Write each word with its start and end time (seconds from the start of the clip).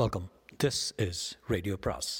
Welcome 0.00 0.26
this 0.64 0.78
is 1.06 1.36
radio 1.48 1.74
பிராஸ் 1.84 2.10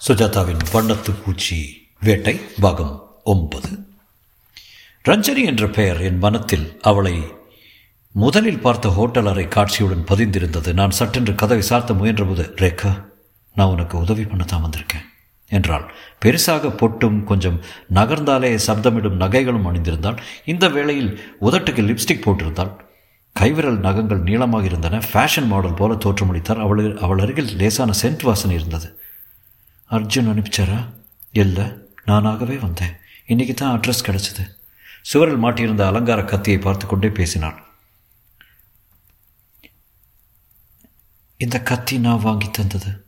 சுஜாதாவின் 0.00 0.62
வண்ணத்து 0.72 1.12
பூச்சி 1.24 1.58
வேட்டை 2.00 2.40
பாகம் 2.60 3.20
ஒன்பது. 3.24 3.70
ரஞ்சனி 5.08 5.44
என்ற 5.44 5.68
பெயர் 5.68 6.00
என் 6.00 6.18
மனத்தில் 6.18 6.66
அவளை 6.82 7.16
முதலில் 8.10 8.58
பார்த்த 8.58 8.88
ஹோட்டல் 8.88 9.26
அறை 9.26 9.46
காட்சியுடன் 9.46 10.08
பதிந்திருந்தது. 10.12 10.72
நான் 10.72 10.90
சட்டென்று 10.90 11.34
கதவை 11.34 11.62
சார்த்த 11.62 11.94
முயன்றபோது 11.94 12.46
ரேகா 12.64 13.10
நான் 13.54 13.68
உனக்கு 13.68 13.98
உதவி 13.98 14.24
பண்ண 14.24 14.44
தான் 14.44 14.64
வந்திருக்கேன். 14.68 15.08
என்றாள். 15.48 15.94
பெருசாக 16.24 16.70
பொட்டும் 16.70 17.24
கொஞ்சம் 17.24 17.60
நகர்ந்தாலே 17.94 18.58
சப்தமிடும் 18.66 19.16
நகைகளும் 19.16 19.66
அணிந்திருந்தால் 19.66 20.22
இந்த 20.44 20.68
வேளையில் 20.68 21.36
உதட்டுக்கு 21.40 21.82
லிப்ஸ்டிக் 21.82 22.24
போட்டிருந்தாள். 22.24 22.80
கைவிரல் 23.32 23.78
நகங்கள் 23.78 24.18
நீளமாக 24.18 24.64
இருந்தன. 24.64 24.98
ஃபேஷன் 24.98 25.46
மாடல் 25.46 25.74
போல 25.74 25.94
தோற்றமளித்தார். 25.94 26.60
அவள் 26.60 26.96
அவள் 26.96 27.18
அருகில் 27.18 27.56
லேசான 27.56 27.92
சென்ட் 28.02 28.22
வாசனை 28.22 28.56
இருந்தது. 28.56 29.00
அர்ஜுன் 29.90 30.28
அனுப்பிச்சாரா? 30.28 30.90
இல்லை 31.32 31.64
நானாகவே 32.06 32.60
வந்தேன். 32.60 32.96
இன்னைக்கு 33.26 33.54
தான் 33.54 33.80
அட்ரஸ் 33.80 34.04
கிடச்சிது. 34.04 34.56
சுவரில் 35.02 35.42
மாட்டியிருந்த 35.42 35.86
அலங்கார 35.86 36.22
கத்தியை 36.22 36.58
பார்த்து 36.58 36.86
கொண்டே 36.86 37.08
பேசினாள். 37.08 37.62
இந்த 41.36 41.62
கத்தி 41.62 41.98
நான் 41.98 42.20
வாங்கி 42.20 42.50
தந்தது. 42.50 43.04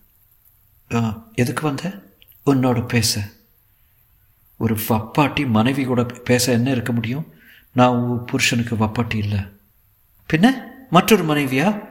ஆ, 0.94 1.26
எதுக்கு 1.34 1.62
வந்தேன் 1.62 2.05
உன்னோட 2.46 2.86
பேச. 2.86 3.20
ஒரு 4.56 4.78
வப்பாட்டி 4.88 5.46
மனைவி 5.46 5.84
கூட 5.84 6.04
பேச 6.04 6.52
என்ன 6.52 6.70
இருக்க 6.70 6.92
முடியும்? 6.92 7.32
நான் 7.72 8.22
புருஷனுக்கு 8.26 8.74
வப்பாட்டி 8.74 9.14
இல்லை. 9.14 9.38
பின்ன? 10.32 10.50
மற்றொரு 10.90 11.24
மனைவியா? 11.24 11.86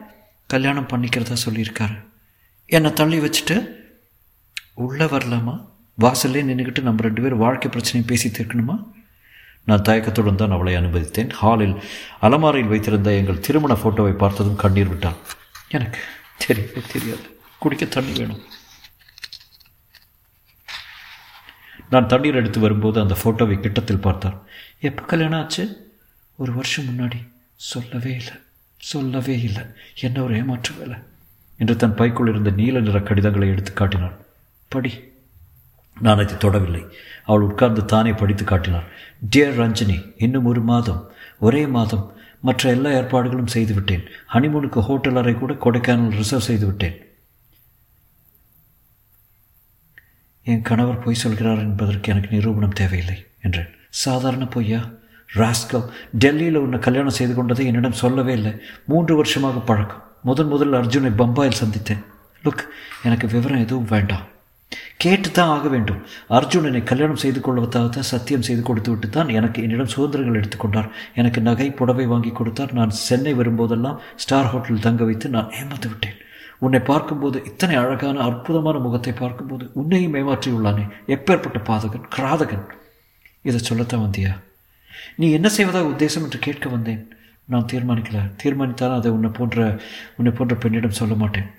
கல்யாணம் 0.46 0.88
பண்ணிக்கிறதா 0.88 1.36
சொல்லியிருக்காரு. 1.48 2.04
என்னை 2.66 2.92
தள்ளி 2.92 3.18
வச்சுட்டு 3.18 3.68
உள்ளே 4.74 5.04
வரலாமா? 5.04 5.68
வாசல்லே 6.00 6.42
நின்றுக்கிட்டு 6.42 6.82
நம்ம 6.82 7.02
ரெண்டு 7.02 7.22
பேரும் 7.22 7.38
வாழ்க்கை 7.38 7.70
பிரச்சனையும் 7.70 8.06
பேசி 8.06 8.28
தீர்க்கணுமா 8.28 8.94
நான் 9.64 9.82
தயக்கத்துடன் 9.82 10.36
தான் 10.36 10.50
அவளை 10.50 10.74
அனுமதித்தேன். 10.74 11.30
ஹாலில் 11.30 11.82
அலமாரியில் 12.20 12.68
வைத்திருந்த 12.68 13.12
எங்கள் 13.12 13.40
திருமண 13.40 13.74
ஃபோட்டோவை 13.74 14.12
பார்த்ததும் 14.12 14.56
கண்ணீர் 14.56 14.88
விட்டான். 14.88 15.16
எனக்கு 15.68 15.98
தெரியவே 16.46 16.86
தெரியாது. 16.92 17.38
குடிக்க 17.58 17.84
தண்ணி 17.84 18.18
வேணும். 18.18 18.40
நான் 21.96 22.06
தண்ணீர் 22.06 22.34
எடுத்து 22.34 22.60
வரும்போது 22.60 23.00
அந்த 23.00 23.16
ஃபோட்டோவை 23.24 23.60
கிட்டத்தில் 23.60 24.00
பார்த்தார். 24.00 24.42
எப்போ 24.80 25.02
கல்யாணம் 25.02 25.42
ஆச்சு? 25.42 25.92
ஒரு 26.36 26.54
வருஷம் 26.54 26.84
முன்னாடி. 26.84 27.28
சொல்லவே 27.56 28.10
இல்லை. 28.10 28.32
சொல்லவே 28.76 29.40
இல்லை. 29.40 29.62
என்ன 30.00 30.22
ஒரு 30.22 30.36
ஏமாற்று 30.36 30.74
வேலை? 30.74 30.96
என்று 31.58 31.76
தன் 31.76 31.94
பைக்குள் 31.94 32.28
இருந்த 32.28 32.50
நீல 32.50 32.80
நிற 32.80 33.00
கடிதங்களை 33.00 33.48
எடுத்து 33.48 33.72
காட்டினாள். 33.72 34.16
படி. 34.68 35.12
நான் 36.00 36.18
அதை 36.18 36.34
தொடவில்லை. 36.34 36.90
அவள் 37.24 37.40
உட்கார்ந்து 37.40 37.84
தானே 37.84 38.12
படித்து 38.12 38.44
காட்டினாள். 38.44 38.84
டியர் 39.36 39.58
ரஞ்சினி 39.60 40.14
இன்னும் 40.18 40.44
ஒரு 40.44 40.60
மாதம். 40.60 41.10
ஒரே 41.38 41.66
மாதம். 41.66 42.14
மற்ற 42.40 42.70
எல்லா 42.70 42.90
ஏற்பாடுகளும் 42.90 43.46
செய்துவிட்டேன். 43.46 44.02
ஹனிமூனுக்கு 44.32 44.80
ஹோட்டல் 44.80 45.16
அறை 45.16 45.34
கூட 45.34 45.52
கொடைக்கானல் 45.52 46.10
ரிசர்வ் 46.10 46.42
செய்துவிட்டேன் 46.42 46.90
விட்டேன் 46.90 47.04
என் 50.52 50.66
கணவர் 50.68 51.02
பொய் 51.04 51.22
சொல்கிறார் 51.22 51.58
என்பதற்கு 51.58 52.10
எனக்கு 52.12 52.28
நிரூபணம் 52.34 52.76
தேவையில்லை 52.80 53.16
என்றேன். 53.42 53.70
சாதாரண 54.04 54.44
பொய்யா? 54.46 54.80
ராஸ்கல் 55.34 55.86
டெல்லியில் 56.22 56.62
உன்னை 56.64 56.78
கல்யாணம் 56.78 57.16
செய்து 57.18 57.34
கொண்டதை 57.34 57.66
என்னிடம் 57.66 58.00
சொல்லவே 58.02 58.32
இல்லை. 58.32 58.52
மூன்று 58.84 59.16
வருஷமாக 59.16 59.58
பழக்கம். 59.58 60.02
முதன் 60.22 60.46
முதல் 60.46 60.72
அர்ஜுனை 60.72 61.10
பம்பாயில் 61.20 61.60
சந்தித்தேன். 61.62 62.02
லுக் 62.44 62.62
எனக்கு 63.02 63.26
விவரம் 63.26 63.62
எதுவும் 63.64 63.90
வேண்டாம். 63.94 64.24
கேட்டு 64.96 65.30
தான் 65.30 65.50
ஆக 65.56 65.68
வேண்டும். 65.68 65.98
அர்ஜுன் 66.28 66.68
என்னை 66.68 66.82
கல்யாணம் 66.82 67.22
செய்து 67.24 67.40
கொள்வதாக 67.40 67.88
தான் 67.88 68.10
சத்தியம் 68.12 68.46
செய்து 68.48 68.62
கொடுத்து 68.62 68.90
விட்டு 68.90 69.08
தான் 69.08 69.28
எனக்கு 69.38 69.62
என்னிடம் 69.62 69.92
சுதந்திரங்கள் 69.94 70.40
எடுத்துக்கொண்டார் 70.40 70.88
எனக்கு 71.14 71.40
நகை 71.40 71.68
புடவை 71.70 72.06
வாங்கி 72.06 72.30
கொடுத்தார். 72.30 72.72
நான் 72.72 72.90
சென்னை 72.90 73.34
வரும்போதெல்லாம் 73.34 73.98
ஸ்டார் 74.16 74.50
ஹோட்டலில் 74.52 74.86
தங்க 74.88 75.04
வைத்து 75.04 75.28
நான் 75.28 75.52
ஏமாந்து 75.60 75.90
விட்டேன். 75.92 76.16
உன்னை 76.58 76.80
பார்க்கும்போது 76.80 77.44
இத்தனை 77.44 77.76
அழகான 77.76 78.20
அற்புதமான 78.20 78.78
முகத்தை 78.78 79.12
பார்க்கும்போது 79.12 79.70
உன்னையும் 79.72 80.14
ஏமாற்றியுள்ளானே. 80.14 80.88
எப்பேற்பட்ட 81.06 81.58
பாதகன் 81.64 82.08
கிராதகன்? 82.16 82.64
இதை 83.42 83.60
சொல்லத்தான் 83.60 84.00
வந்தியா? 84.00 84.32
நீ 85.16 85.30
என்ன 85.30 85.48
செய்வதாக 85.48 85.88
உத்தேசம் 85.88 86.22
என்று 86.22 86.38
கேட்க 86.38 86.68
வந்தேன். 86.68 87.08
நான் 87.44 87.66
தீர்மானிக்கல. 87.72 88.30
தீர்மானித்தால் 88.36 88.94
அதை 88.94 89.10
உன்னை 89.10 89.30
போன்ற 89.30 89.80
உன்னை 90.16 90.32
போன்ற 90.32 90.54
பெண்ணிடம் 90.54 90.90
சொல்ல 90.90 91.14
மாட்டேன். 91.14 91.50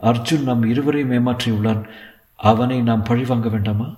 அர்ஜுன் 0.00 0.42
நம் 0.42 0.62
இருவரையும் 0.62 1.10
ஏமாற்றியுள்ளான். 1.10 1.82
அவனை 2.36 2.80
நாம் 2.80 3.02
பழி 3.02 3.24
வாங்க 3.24 3.48
வேண்டாமா? 3.48 3.94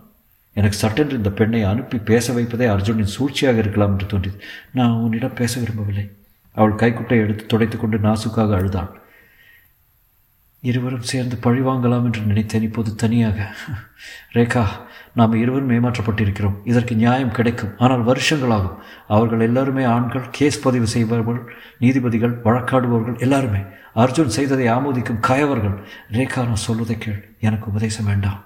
எனக்கு 0.54 0.76
சட்டென்று 0.76 1.16
இந்த 1.16 1.30
பெண்ணை 1.30 1.62
அனுப்பி 1.62 1.98
பேச 1.98 2.32
வைப்பதே 2.32 2.66
அர்ஜுனின் 2.66 3.14
சூழ்ச்சியாக 3.18 3.58
இருக்கலாம் 3.58 3.90
என்று 3.90 4.06
தோன்றியது. 4.06 4.44
நான் 4.72 4.90
உன்னிடம் 4.90 5.34
பேச 5.34 5.60
விரும்பவில்லை. 5.60 6.10
அவள் 6.52 6.72
கைக்குட்டை 6.72 7.16
எடுத்து 7.22 7.46
துடைத்து 7.46 7.78
கொண்டு 7.78 7.98
நாசுக்காக 7.98 8.54
அழுதாள் 8.54 9.02
இருவரும் 10.64 11.02
சேர்ந்து 11.02 11.36
பழி 11.36 11.60
வாங்கலாம் 11.60 12.04
என்று 12.04 12.20
நினைத்தேன். 12.20 12.62
இப்போது 12.62 12.94
தனியாக. 12.94 13.54
ரேகா 14.32 14.66
நாம் 15.12 15.34
இருவரும் 15.34 15.70
ஏமாற்றப்பட்டிருக்கிறோம். 15.70 16.56
இதற்கு 16.64 16.94
நியாயம் 16.96 17.30
கிடைக்கும். 17.30 17.78
ஆனால் 17.78 18.04
வருஷங்களாகும். 18.04 18.76
அவர்கள் 19.08 19.40
எல்லாருமே 19.40 19.84
ஆண்கள் 19.84 20.30
கேஸ் 20.30 20.62
பதிவு 20.62 20.86
செய்பவர்கள் 20.86 21.54
நீதிபதிகள் 21.78 22.40
வழக்காடுபவர்கள் 22.42 23.18
எல்லாருமே. 23.18 23.58
அர்ஜுன் 23.96 24.26
செய்ததை 24.26 24.68
ஆமோதிக்கும் 24.68 25.20
கயவர்கள். 25.20 25.84
ரேகா 26.12 26.36
நான் 26.36 26.56
சொல்வதை 26.56 26.98
கேள். 26.98 27.36
எனக்கு 27.40 27.66
உபதேசம் 27.66 28.06
வேண்டாம். 28.06 28.44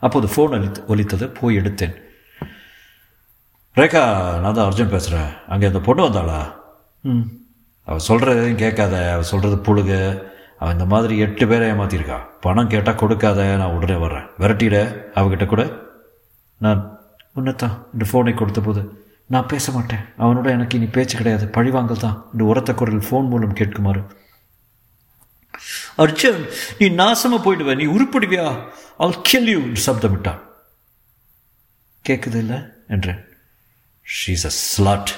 அப்போது 0.00 0.26
ஃபோன் 0.26 0.52
அளித்து 0.52 0.84
ஒலித்தது. 0.86 1.28
போய் 1.28 1.56
எடுத்தேன். 1.56 1.94
ரேகா 3.74 4.02
நான் 4.40 4.54
தான் 4.54 4.72
அர்ஜுன் 4.72 4.88
பேசுகிறேன் 4.88 5.32
அங்கே 5.48 5.66
அந்த 5.66 5.78
பொண்ணு 5.78 6.08
வந்தாளா? 6.08 6.52
ம். 7.00 7.20
அவள் 7.84 8.06
சொல்கிறதையும் 8.08 8.54
கேட்காத. 8.54 9.12
அவள் 9.12 9.24
சொல்கிறது 9.24 9.60
புழுகு. 9.62 10.28
அவன் 10.60 10.74
இந்த 10.76 10.84
மாதிரி 10.84 11.18
எட்டு 11.18 11.48
பேரை 11.48 11.70
ஏமாத்திருக்கா 11.70 12.18
பணம் 12.40 12.72
கேட்டால் 12.72 13.00
கொடுக்காத 13.02 13.56
நான் 13.56 13.74
உடனே 13.76 13.98
வர்றேன். 14.04 14.26
விரட்டிட 14.38 14.76
அவகிட்ட 15.14 15.46
கூட. 15.46 15.62
நான் 16.58 16.80
உன்னைத்தான் 17.34 17.86
இந்த 17.92 18.04
ஃபோனை 18.10 18.34
கொடுத்த 18.34 18.60
போது 18.60 18.82
நான் 19.26 19.46
பேச 19.46 19.72
மாட்டேன். 19.72 20.04
அவனோட 20.18 20.46
எனக்கு 20.46 20.76
இனி 20.76 20.86
பேச்சு 20.86 21.16
கிடையாது. 21.16 21.46
பழிவாங்கல் 21.46 22.04
தான் 22.04 22.24
இந்த 22.32 22.44
உரத்த 22.44 22.74
குரல் 22.74 22.98
ஃபோன் 22.98 23.28
மூலம் 23.28 23.54
கேட்குமாறு. 23.54 24.02
அர்ஜுன் 25.98 26.50
நீ 26.78 26.88
நாசமாக 26.88 27.40
போயிடுவ. 27.44 27.74
நீ 27.76 27.86
உருப்பிடுவியா? 27.86 28.68
அவள் 28.98 29.20
கில் 29.22 29.72
சப்தமிட்டான். 29.86 30.40
கேட்குது 32.08 32.34
இல்லை? 32.34 32.58
என்றேன். 32.88 33.24
ஷீஸ் 34.12 34.44
அ 34.44 34.48
ஸ்லாட் 34.48 35.10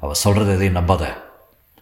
அவள் 0.00 0.22
சொல்கிறது 0.24 0.54
எதையும் 0.54 0.76
நம்பாத. 0.76 1.26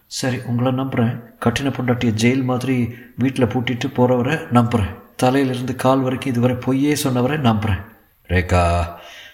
சரி 0.07 0.37
உங்களை 0.45 0.71
நம்புகிறேன் 0.71 1.23
கட்டின 1.45 1.71
பொண்டாட்டிய 1.71 2.11
ஜெயில் 2.21 2.43
மாதிரி 2.43 2.95
வீட்டில் 3.15 3.45
பூட்டிட்டு 3.45 3.87
போகிறவரை 3.87 4.37
நம்புகிறேன் 4.51 4.95
தலையிலிருந்து 5.15 5.75
கால் 5.75 5.99
வரைக்கும் 5.99 6.31
இதுவரை 6.31 6.55
பொய்யே 6.55 6.93
சொன்னவரை 7.03 7.37
நம்புகிறேன் 7.37 7.81
ரேகா 8.29 8.89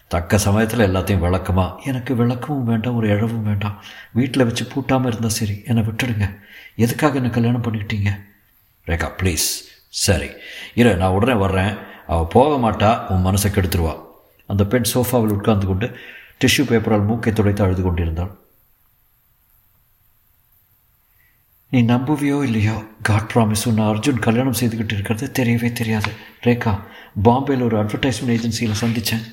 தக்க 0.07 0.37
சமயத்தில் 0.37 0.85
எல்லாத்தையும் 0.87 1.23
விளக்கமா? 1.25 1.83
எனக்கு 1.83 2.15
விளக்கமும் 2.15 2.63
வேண்டாம் 2.63 2.95
ஒரு 2.95 3.07
இழவும் 3.07 3.41
வேண்டாம். 3.41 3.81
வீட்டில் 4.13 4.45
வச்சு 4.45 4.65
பூட்டாமல் 4.65 5.07
இருந்தால் 5.07 5.37
சரி 5.37 5.61
என்னை 5.65 5.83
விட்டுடுங்க. 5.83 6.35
எதுக்காக 6.75 7.15
என்னை 7.15 7.31
கல்யாணம் 7.31 7.63
பண்ணிக்கிட்டீங்க? 7.63 8.11
ரேகா 8.87 9.09
ப்ளீஸ் 9.21 9.47
சரி. 9.89 10.29
இரு 10.75 10.95
நான் 10.95 11.11
உடனே 11.11 11.39
வர்றேன். 11.39 11.73
அவள் 12.07 12.31
போக 12.31 12.71
மாட்டா 12.71 13.11
உன் 13.11 13.25
மனசை 13.25 13.49
கெடுத்துருவா. 13.49 13.95
அந்த 14.47 14.65
பெண் 14.65 14.91
சோஃபாவில் 14.93 15.35
உட்கார்ந்து 15.37 15.65
கொண்டு 15.65 15.97
டிஷ்யூ 16.45 16.63
பேப்பரால் 16.69 17.05
மூக்கை 17.05 17.33
துடைத்து 17.33 17.63
அழுது 17.63 17.83
கொண்டிருந்தாள். 17.83 18.31
நீ 21.73 21.79
நம்புவியோ 21.83 22.43
இல்லையோ? 22.43 22.83
காட் 23.01 23.29
ப்ராமிஸ் 23.33 23.63
உன்னை 23.65 23.83
அர்ஜுன் 23.83 24.19
கல்யாணம் 24.19 24.57
செய்துக்கிட்டு 24.59 24.93
இருக்கிறது 24.95 25.31
தெரியவே 25.39 25.71
தெரியாது. 25.71 26.11
ரேகா 26.43 26.73
பாம்பேயில் 27.23 27.63
ஒரு 27.63 27.83
அட்வர்டைஸ்மெண்ட் 27.83 28.33
ஏஜென்சியில் 28.35 28.81
சந்தித்தேன் 28.81 29.23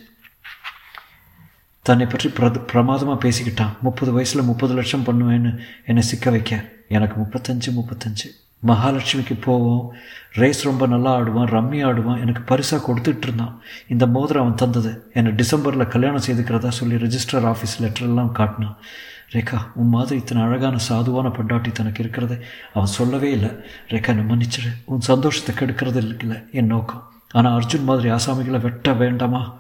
தன்னை 1.83 2.07
பற்றி 2.07 2.29
பிர 2.29 2.65
பிரமாதமாக 2.67 3.19
பேசிக்கிட்டான். 3.25 3.75
முப்பது 3.81 4.13
வயசில் 4.13 4.43
முப்பது 4.43 4.75
லட்சம் 4.75 5.05
பண்ணுவேன்னு 5.07 5.59
என்னை 5.87 6.03
சிக்க 6.03 6.31
வைக்க. 6.31 6.65
எனக்கு 6.89 7.17
முப்பத்தஞ்சு 7.21 7.71
முப்பத்தஞ்சு. 7.79 8.29
மகாலட்சுமிக்கு 8.67 9.37
போவோம். 9.41 9.93
ரேஸ் 10.33 10.65
ரொம்ப 10.65 10.87
நல்லா 10.87 11.13
ஆடுவான் 11.15 11.53
ரம்மி 11.57 11.79
ஆடுவான். 11.91 12.21
எனக்கு 12.21 12.43
பரிசாக 12.43 12.83
கொடுத்துட்டு 12.87 13.27
இருந்தான். 13.29 13.55
இந்த 13.89 14.07
மோதிரம் 14.07 14.43
அவன் 14.43 14.55
தந்தது. 14.55 15.11
என்னை 15.15 15.33
டிசம்பரில் 15.33 15.93
கல்யாணம் 15.95 16.27
செய்துக்கிறதா 16.27 16.69
சொல்லி 16.69 16.95
ரெஜிஸ்டர் 17.05 17.49
ஆஃபீஸ் 17.53 17.79
லெட்டரெல்லாம் 17.81 18.33
காட்டினான். 18.33 18.77
ரேகா 19.35 19.59
உன் 19.75 19.89
மாதிரி 19.89 20.21
இத்தனை 20.21 20.43
அழகான 20.43 20.77
சாதுவான 20.89 21.33
பெண்டாட்டி 21.33 21.73
தனக்கு 21.73 22.03
இருக்கிறத. 22.03 22.41
அவன் 22.75 22.87
சொல்லவே 22.87 23.31
இல்லை. 23.31 23.51
ரேகா 23.89 24.07
என்னை 24.07 24.25
மன்னிச்சிடு. 24.25 24.71
உன் 24.85 25.01
சந்தோஷத்தை 25.01 25.55
கெடுக்கிறது 25.55 26.19
இல்லை 26.21 26.37
என் 26.53 26.67
நோக்கம். 26.67 27.11
ஆனால் 27.33 27.61
அர்ஜுன் 27.61 27.85
மாதிரி 27.85 28.11
ஆசாமிகளை 28.11 28.61
வெட்ட 28.61 28.93
வேண்டாமா? 28.93 29.59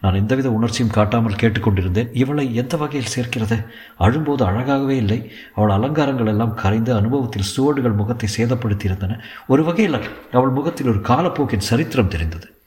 நான் 0.00 0.14
எந்தவித 0.14 0.50
உணர்ச்சியும் 0.50 0.92
காட்டாமல் 0.92 1.38
கேட்டுக்கொண்டிருந்தேன். 1.42 2.08
இவளை 2.12 2.54
எந்த 2.54 2.76
வகையில் 2.76 3.10
சேர்க்கிறது? 3.10 3.64
அழும்போது 3.96 4.46
அழகாகவே 4.46 4.90
இல்லை. 4.90 5.30
அவள் 5.54 5.70
அலங்காரங்கள் 5.70 6.26
எல்லாம் 6.26 6.54
கரைந்து 6.54 6.94
அனுபவத்தில் 6.94 7.50
சுவடுகள் 7.54 7.92
முகத்தை 7.92 8.28
சேதப்படுத்தியிருந்தன. 8.36 9.20
ஒரு 9.46 9.64
வகையில் 9.64 9.98
அவள் 10.32 10.50
முகத்தில் 10.50 10.86
ஒரு 10.86 10.98
காலப்போக்கின் 10.98 11.68
சரித்திரம் 11.70 12.08
தெரிந்தது. 12.08 12.57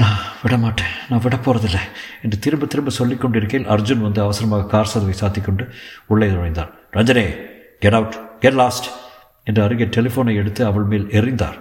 நான் 0.00 0.20
விடமாட்டேன். 0.42 0.92
நான் 1.08 1.22
விட 1.24 1.36
போகிறதில்ல 1.36 1.78
என்று 2.24 2.36
திரும்ப 2.44 2.66
திரும்ப 2.72 2.90
சொல்லிக் 2.98 3.22
கொண்டிருக்கையில் 3.22 3.68
அர்ஜுன் 3.74 4.04
வந்து 4.04 4.20
அவசரமாக 4.26 4.68
கார் 4.72 4.90
சதவை 4.92 5.14
சாத்திக்கொண்டு 5.18 5.64
உள்ளே 6.12 6.28
நுழைந்தார் 6.34 6.70
ரஞ்சனே 6.96 7.24
கெட் 7.82 7.96
அவுட் 7.98 8.16
கெட் 8.44 8.58
லாஸ்ட் 8.60 8.88
என்று 9.48 9.60
அருகே 9.64 9.88
டெலிஃபோனை 9.96 10.34
எடுத்து 10.42 10.62
அவள் 10.70 10.88
மேல் 10.92 11.06
எறிந்தார் 11.18 11.58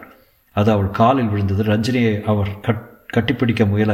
அது 0.55 0.69
அவள் 0.75 0.89
காலில் 0.99 1.31
விழுந்தது. 1.33 1.61
ரஞ்சினியை 1.73 2.15
அவர் 2.31 2.51
கட் 2.67 2.83
கட்டிப்பிடிக்க 3.15 3.63
முயல 3.73 3.93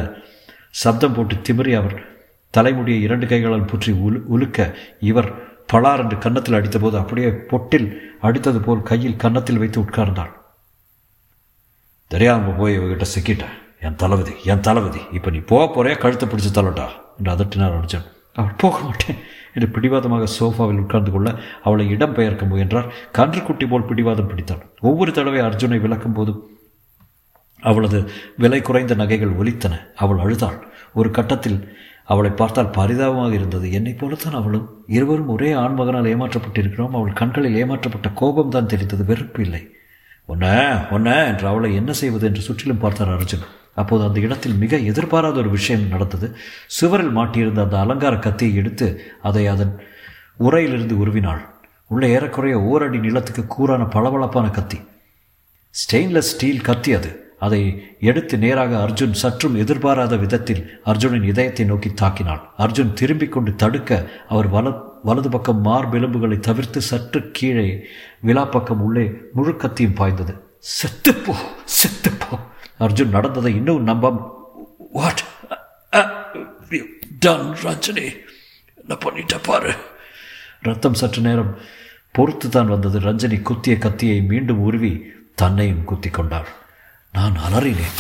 சப்தம் 0.84 1.16
போட்டு 1.18 1.36
திமிரி 1.48 1.72
அவர் 1.82 1.98
தலைமுடியை 2.54 3.02
இரண்டு 3.06 3.26
கைகளால் 3.28 3.70
புற்றி 3.72 3.92
உலு 4.08 4.20
உலுக்க 4.36 4.70
இவர் 5.10 5.30
பலார் 5.72 6.02
என்று 6.04 6.18
கன்னத்தில் 6.26 6.58
அடித்தபோது 6.58 6.98
அப்படியே 7.02 7.30
பொட்டில் 7.52 7.88
அடித்தது 8.28 8.60
போல் 8.66 8.90
கையில் 8.90 9.22
கன்னத்தில் 9.24 9.62
வைத்து 9.62 9.80
உட்கார்ந்தாள். 9.82 10.34
தெரியாமல் 12.12 12.60
போய் 12.60 12.78
இவகிட்ட 12.80 13.08
சிக்கிட்டேன். 13.16 13.56
என் 13.82 13.98
தளபதி 14.02 14.34
என் 14.52 14.64
தளபதி 14.68 15.02
இப்போ 15.18 15.30
நீ 15.30 15.40
போக 15.52 15.64
போறே 15.74 15.92
கழுத்தை 16.04 16.26
பிடிச்சி 16.28 16.52
தள்ளட்டா 16.54 16.88
என்று 17.18 17.32
அதட்டினார் 17.34 17.76
அர்ஜுன் 17.80 18.08
அவள் 18.40 18.60
போக 18.64 18.78
மாட்டேன் 18.88 19.20
என்று 19.54 19.68
பிடிவாதமாக 19.76 20.26
சோஃபாவில் 20.38 20.82
உட்கார்ந்து 20.84 21.12
கொள்ள 21.12 21.30
அவளை 21.64 21.86
இடம் 21.96 22.16
பெயர்க்க 22.18 22.52
முயன்றார். 22.52 22.90
கன்றுக்குட்டி 23.18 23.66
போல் 23.68 23.88
பிடிவாதம் 23.90 24.30
பிடித்தாள் 24.32 24.64
ஒவ்வொரு 24.90 25.12
தடவை 25.12 25.42
அர்ஜுனை 25.42 25.80
விளக்கும் 25.86 26.16
போதும் 26.18 26.42
அவளது 27.64 28.00
விலை 28.42 28.60
குறைந்த 28.62 28.96
நகைகள் 28.96 29.38
ஒலித்தன. 29.40 29.74
அவள் 29.96 30.22
அழுதாள். 30.26 30.60
ஒரு 30.94 31.10
கட்டத்தில் 31.12 31.60
அவளை 32.14 32.32
பார்த்தால் 32.32 32.76
பரிதாபமாக 32.78 33.34
இருந்தது. 33.34 33.68
என்னை 33.78 33.94
போலத்தான் 33.94 34.38
அவளும். 34.42 34.68
இருவரும் 34.98 35.32
ஒரே 35.36 35.50
ஆண்மகனால் 35.64 36.12
ஏமாற்றப்பட்டிருக்கிறோம். 36.14 36.96
அவள் 36.98 37.20
கண்களில் 37.22 37.58
ஏமாற்றப்பட்ட 37.62 38.10
கோபம் 38.22 38.54
தான் 38.56 38.72
தெரிந்தது 38.74 39.06
வெறுப்பு 39.12 39.42
இல்லை. 39.46 39.64
ஒன்ன 40.30 40.46
ஒன்ன 40.96 41.10
என்று 41.32 41.46
அவளை 41.48 41.70
என்ன 41.76 41.92
செய்வது 42.02 42.26
என்று 42.30 42.42
சுற்றிலும் 42.48 42.84
பார்த்தார் 42.84 43.16
அர்ஜுன். 43.18 43.46
அப்போது 43.82 44.06
அந்த 44.08 44.20
இடத்தில் 44.26 44.58
மிக 44.64 44.78
எதிர்பாராத 44.92 45.38
ஒரு 45.44 45.52
விஷயம் 45.58 45.86
நடந்தது. 45.94 46.28
சுவரில் 46.78 47.16
மாட்டியிருந்த 47.18 47.62
அந்த 47.66 47.78
அலங்கார 47.84 48.16
கத்தியை 48.26 48.56
எடுத்து 48.62 48.88
அதை 49.30 49.44
அதன் 49.54 49.74
உரையிலிருந்து 50.40 50.96
உருவினாள். 51.04 51.44
உள்ளே 51.94 52.08
ஏறக்குறைய 52.16 52.58
ஓரடி 52.72 53.00
நிலத்துக்கு 53.06 53.44
கூறான 53.54 53.84
பளபளப்பான 53.90 54.48
கத்தி. 54.50 54.80
ஸ்டெயின்லெஸ் 55.76 56.32
ஸ்டீல் 56.34 56.68
கத்தி 56.70 56.92
அது. 57.00 57.12
அதை 57.46 57.62
எடுத்து 58.00 58.36
நேராக 58.44 58.72
அர்ஜுன் 58.78 59.16
சற்றும் 59.22 59.56
எதிர்பாராத 59.56 60.14
விதத்தில் 60.18 60.62
அர்ஜுனின் 60.86 61.28
இதயத்தை 61.32 61.66
நோக்கி 61.66 61.90
தாக்கினாள். 62.02 62.42
அர்ஜுன் 62.58 62.94
திரும்பிக் 63.00 63.34
கொண்டு 63.36 63.52
தடுக்க 63.56 64.00
அவர் 64.30 64.50
வல 64.52 64.68
வலது 65.04 65.30
பக்கம் 65.30 65.62
மார்பெலும்புகளை 65.66 66.38
தவிர்த்து 66.40 66.80
சற்று 66.82 67.20
கீழே 67.32 67.68
விழா 68.22 68.46
பக்கம் 68.46 68.82
உள்ளே 68.82 69.06
முழு 69.34 69.54
கத்தியும் 69.56 69.98
பாய்ந்தது. 70.00 70.34
செத்துப்போ 70.74 71.36
செத்துப்போ 71.78 72.36
அர்ஜுன் 72.80 73.16
நடந்ததை 73.18 73.56
இன்னும் 73.56 73.84
நம்ப 73.84 74.12
வாட் 74.94 75.24
டன் 77.20 77.54
ரஞ்சனி. 77.64 78.06
என்ன 78.76 78.94
பண்ணிட்ட 79.00 79.38
பாரு. 79.44 79.74
ரத்தம் 80.62 80.94
சற்று 80.94 81.22
நேரம் 81.22 81.58
பொறுத்து 82.12 82.50
தான் 82.50 82.68
வந்தது. 82.68 83.00
ரஞ்சனி 83.00 83.42
குத்திய 83.42 83.78
கத்தியை 83.78 84.22
மீண்டும் 84.22 84.60
உருவி 84.60 84.92
தன்னையும் 85.36 85.84
குத்தி 85.84 86.10
கொண்டாள் 86.10 86.48
நான் 87.12 87.36
அலறினேன். 87.48 87.98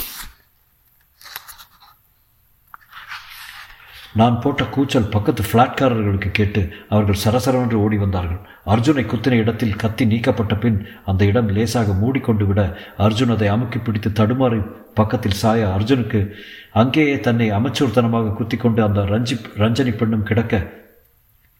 நான் 4.19 4.39
போட்ட 4.41 4.63
கூச்சல் 4.63 5.11
பக்கத்து 5.15 5.43
ஃப்ளாட்காரர்களுக்கு 5.43 6.29
கேட்டு 6.31 6.61
அவர்கள் 6.89 7.23
சரசரவென்று 7.23 7.73
ஓடி 7.73 7.97
வந்தார்கள். 7.97 8.39
அர்ஜுனை 8.65 9.03
குத்தின 9.09 9.39
இடத்தில் 9.43 9.75
கத்தி 9.75 10.05
நீக்கப்பட்ட 10.05 10.55
பின் 10.55 10.77
அந்த 11.05 11.25
இடம் 11.25 11.49
லேசாக 11.49 11.93
மூடிக்கொண்டு 11.93 12.45
விட 12.45 12.61
அர்ஜுன் 12.97 13.33
அதை 13.35 13.47
அமுக்கி 13.47 13.79
பிடித்து 13.79 14.09
தடுமாறி 14.09 14.59
பக்கத்தில் 14.93 15.39
சாய 15.41 15.67
அர்ஜுனுக்கு 15.67 16.21
அங்கேயே 16.71 17.19
தன்னை 17.19 17.51
அமைச்சூர்த்தனமாக 17.51 18.33
குத்தி 18.33 18.57
கொண்டு 18.57 18.83
அந்த 18.83 19.01
ரஞ்சி 19.13 19.35
ரஞ்சனி 19.57 19.97
பெண்ணும் 19.97 20.23
கிடக்க 20.23 20.55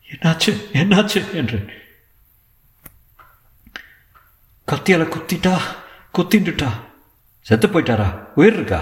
என்னாச்சு? 0.10 0.52
என்னாச்சு? 0.74 1.22
என்று. 1.34 1.60
கத்தியால 4.68 5.08
குத்திட்டா 5.16 5.56
குத்தின்ட்டுட்டா 6.18 6.70
செத்து 7.42 7.68
போயிட்டாரா? 7.68 8.08
உயிர் 8.36 8.54
இருக்கா? 8.54 8.82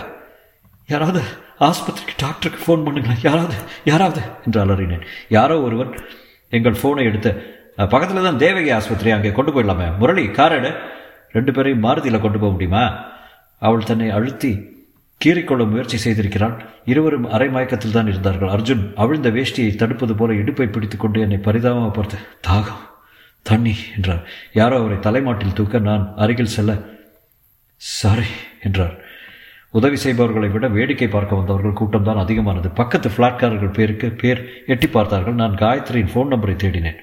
யாராவது 0.88 1.24
ஆஸ்பத்திரிக்கு 1.60 2.16
டாக்டருக்கு 2.18 2.62
ஃபோன் 2.66 2.86
பண்ணுங்களேன். 2.86 3.24
யாராவது 3.24 3.56
யாராவது? 3.84 4.22
என்று 4.46 4.60
அலறினேன். 4.66 5.06
யாரோ 5.30 5.62
ஒருவன் 5.62 5.92
எங்கள் 6.50 6.80
ஃபோனை 6.82 7.04
எடுத்து 7.10 7.32
பக்கத்தில் 7.94 8.28
தான் 8.28 8.38
தேவகி 8.38 8.72
ஆஸ்பத்திரி 8.72 9.12
அங்கே 9.12 9.32
கொண்டு 9.32 9.52
போயிடலாமே. 9.52 9.88
முரளி 10.00 10.26
கார் 10.28 10.58
ரெண்டு 11.38 11.52
பேரையும் 11.52 11.84
மாருதியில் 11.86 12.24
கொண்டு 12.26 12.40
போக 12.40 12.52
முடியுமா? 12.52 12.84
அவள் 13.62 13.84
தன்னை 13.84 14.10
அழுத்தி 14.10 14.52
கீறிக்கொள்ள 15.22 15.64
முயற்சி 15.72 15.98
செய்திருக்கிறாள். 15.98 16.56
இருவரும் 16.86 17.30
அரை 17.36 17.48
மயக்கத்தில் 17.50 17.96
தான் 17.98 18.08
இருந்தார்கள். 18.08 18.50
அர்ஜுன் 18.56 18.94
அவிழ்ந்த 19.04 19.30
வேஷ்டியை 19.30 19.76
தடுப்பது 19.76 20.16
போல 20.16 20.34
இடுப்பை 20.34 20.68
பிடித்து 20.68 20.98
கொண்டு 20.98 21.20
என்னை 21.20 21.38
பரிதாபமாக 21.38 21.92
பார்த்து 21.92 22.18
தாகம் 22.48 22.84
தண்ணி 23.44 23.76
என்றார். 23.96 24.24
யாரோ 24.54 24.78
அவரை 24.78 25.00
தலைமாட்டில் 25.00 25.54
தூக்க 25.54 25.80
நான் 25.80 26.14
அருகில் 26.16 26.54
செல்ல 26.56 26.74
சாரி 27.78 28.30
என்றார். 28.62 28.96
உதவி 29.78 29.98
செய்பவர்களை 30.04 30.50
விட 30.54 30.66
வேடிக்கை 30.76 31.08
பார்க்க 31.14 31.40
வந்தவர்கள் 31.40 31.80
கூட்டம் 31.80 32.06
தான் 32.08 32.22
அதிகமானது. 32.24 32.68
பக்கத்து 32.80 33.10
ஃப்ளாட்காரர்கள் 33.10 33.76
பேருக்கு 33.78 34.08
பேர் 34.22 34.42
எட்டி 34.74 34.88
பார்த்தார்கள். 34.88 35.40
நான் 35.42 35.56
காயத்ரியின் 35.64 36.12
ஃபோன் 36.12 36.32
நம்பரை 36.34 36.56
தேடினேன். 36.64 37.00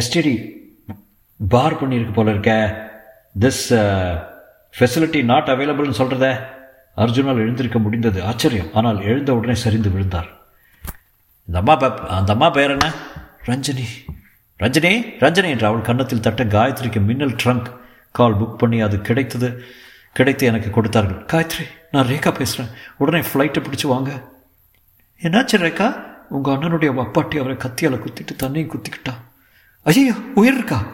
எஸ்டிடி 0.00 0.34
பார் 1.40 1.78
பண்ணியிருக்கு 1.80 2.14
போல 2.14 2.30
இருக்க. 2.30 2.52
திஸ் 3.44 3.64
ஃபெசிலிட்டி 4.78 5.20
நாட் 5.30 5.50
அவைலபிள்னு 5.54 6.00
சொல்கிறத 6.00 6.26
அர்ஜுனால் 7.02 7.42
எழுந்திருக்க 7.44 7.78
முடிந்தது. 7.78 8.18
ஆச்சரியம். 8.30 8.70
ஆனால் 8.78 8.98
எழுந்த 9.10 9.30
உடனே 9.34 9.54
சரிந்து 9.64 9.90
விழுந்தார். 9.90 10.30
இந்த 11.48 11.58
அம்மா 11.62 11.74
அந்த 12.18 12.32
அம்மா 12.36 12.48
பேர் 12.56 12.74
என்ன? 12.76 12.88
ரஞ்சனி. 13.50 13.86
ரஞ்சனி? 14.62 14.94
ரஞ்சனி 15.22 15.50
என்று 15.54 15.68
அவள் 15.70 15.86
கன்னத்தில் 15.90 16.24
தட்ட 16.28 16.44
காயத்ரிக்கு 16.56 17.02
மின்னல் 17.10 17.38
ட்ரங்க் 17.44 17.70
கால் 18.10 18.38
புக் 18.40 18.56
பண்ணி 18.56 18.80
அது 18.80 19.00
கிடைத்தது 19.00 19.64
கிடைத்து 20.12 20.46
எனக்கு 20.46 20.70
கொடுத்தார்கள். 20.70 21.20
காயத்ரி 21.32 21.64
நான் 21.90 22.06
ரேகா 22.06 22.34
பேசுகிறேன் 22.34 22.70
உடனே 22.98 23.26
ஃப்ளைட்டை 23.26 23.62
பிடிச்சி 23.62 23.86
வாங்க. 23.86 24.10
என்னாச்சு 25.22 25.56
ரேகா? 25.56 25.88
உங்கள் 26.28 26.54
அண்ணனுடைய 26.54 26.90
அப்பாட்டி 27.04 27.38
அவரை 27.38 27.56
கத்தியால் 27.56 28.02
குத்திட்டு 28.02 28.34
தண்ணியும் 28.42 28.72
குத்திக்கிட்டா? 28.72 29.14
ஐயோ 29.82 30.12
உயிர் 30.34 30.54
இருக்கா? 30.54 30.86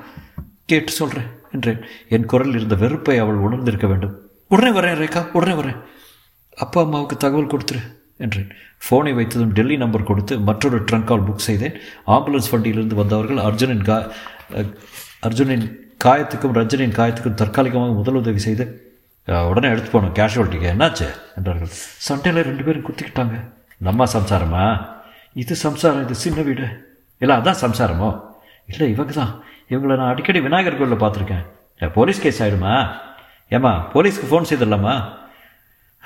கேட்டு 0.67 0.93
சொல்கிறேன் 0.93 1.29
என்றேன். 1.53 1.83
என் 2.09 2.27
குரல் 2.27 2.55
இருந்த 2.55 2.75
வெறுப்பை 2.75 3.19
அவள் 3.19 3.35
உணர்ந்திருக்க 3.35 3.87
வேண்டும். 3.87 4.15
உடனே 4.49 4.79
வரேன் 4.79 4.99
ரேகா 5.03 5.31
உடனே 5.33 5.61
வரேன். 5.61 5.83
அப்பா 6.57 6.83
அம்மாவுக்கு 6.83 7.17
தகவல் 7.17 7.47
கொடுத்துரு 7.47 7.83
என்றேன். 8.17 8.51
ஃபோனை 8.85 9.13
வைத்ததும் 9.15 9.53
டெல்லி 9.53 9.77
நம்பர் 9.77 10.03
கொடுத்து 10.03 10.39
மற்றொரு 10.41 10.83
ட்ரங்க் 10.83 11.05
கால் 11.05 11.25
புக் 11.25 11.47
செய்தேன். 11.49 11.81
ஆம்புலன்ஸ் 12.07 12.51
வண்டியிலிருந்து 12.51 12.95
வந்தவர்கள் 12.95 13.37
அர்ஜுனின் 13.37 13.85
கா 13.85 14.13
அர்ஜுனின் 15.23 15.67
காயத்துக்கும் 16.07 16.57
ரஞ்சனின் 16.59 16.97
காயத்துக்கும் 16.99 17.41
தற்காலிகமாக 17.43 17.97
முதலுதவி 18.01 18.43
செய்து 18.49 18.65
உடனே 19.51 19.69
எடுத்து 19.69 19.91
போனோம் 19.93 20.17
கேஷுவாலிட்டிக்கு 20.19 20.69
என்னாச்சு? 20.73 21.07
என்றார்கள். 21.37 21.71
சண்டையில் 22.09 22.47
ரெண்டு 22.49 22.65
பேரும் 22.67 22.85
குத்திக்கிட்டாங்க. 22.89 23.37
நம்ம 23.87 24.05
சம்சாரமா? 24.13 24.65
இது 25.43 25.55
சம்சாரம் 25.63 26.03
இது 26.03 26.15
சின்ன 26.25 26.43
வீடு. 26.49 26.67
இல்லை 27.23 27.37
அதான் 27.37 27.63
சம்சாரமோ? 27.65 28.11
இல்லை 28.71 28.87
இவங்க 28.93 29.13
தான் 29.13 29.33
இவங்களை 29.71 29.97
நான் 29.97 30.13
அடிக்கடி 30.13 30.41
விநாயகர் 30.41 30.79
கோயிலில் 30.79 31.03
பார்த்துருக்கேன். 31.03 31.89
போலீஸ் 31.97 32.23
கேஸ் 32.23 32.43
ஆகிடுமா 32.43 32.75
ஏம்மா 33.49 33.73
போலீஸ்க்கு 33.95 34.29
ஃபோன் 34.31 34.49
செய்திடலாமா? 34.51 34.95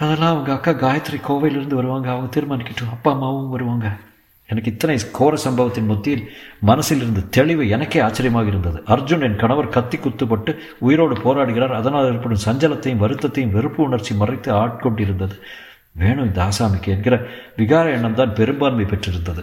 அதெல்லாம் 0.01 0.33
அவங்க 0.35 0.53
அக்கா 0.59 0.71
காயத்ரி 0.71 1.19
கோவையிலேருந்து 1.29 1.79
வருவாங்க. 1.81 2.09
அவங்க 2.11 2.41
தீர்மானிக்கட்டும். 2.41 2.95
அப்பா 2.97 3.13
அம்மாவும் 3.13 3.51
வருவாங்க. 3.57 3.89
எனக்கு 4.51 4.73
இத்தனை 4.73 4.97
கோர 5.19 5.35
சம்பவத்தின் 5.45 5.91
மத்தியில் 5.91 6.25
மனசில் 6.71 7.03
இருந்த 7.03 7.27
தெளிவு 7.37 7.65
எனக்கே 7.77 8.01
ஆச்சரியமாக 8.07 8.51
இருந்தது 8.53 8.79
அர்ஜுன் 8.95 9.25
என் 9.27 9.41
கணவர் 9.43 9.75
கத்தி 9.77 9.99
குத்துப்பட்டு 9.99 10.53
உயிரோடு 10.87 11.17
போராடுகிறார். 11.25 11.75
அதனால் 11.81 12.09
ஏற்படும் 12.13 12.45
சஞ்சலத்தையும் 12.47 13.03
வருத்தத்தையும் 13.05 13.55
வெறுப்பு 13.57 13.81
உணர்ச்சி 13.89 14.15
மறைத்து 14.23 14.51
ஆட்கொண்டிருந்தது. 14.63 15.37
வேணும் 16.01 16.29
இந்த 16.29 16.41
ஆசாமிக்கு 16.49 16.91
என்கிற 16.97 17.15
விகார 17.61 17.87
எண்ணம் 17.97 18.19
தான் 18.21 18.37
பெரும்பான்மை 18.41 18.87
பெற்றிருந்தது. 18.91 19.43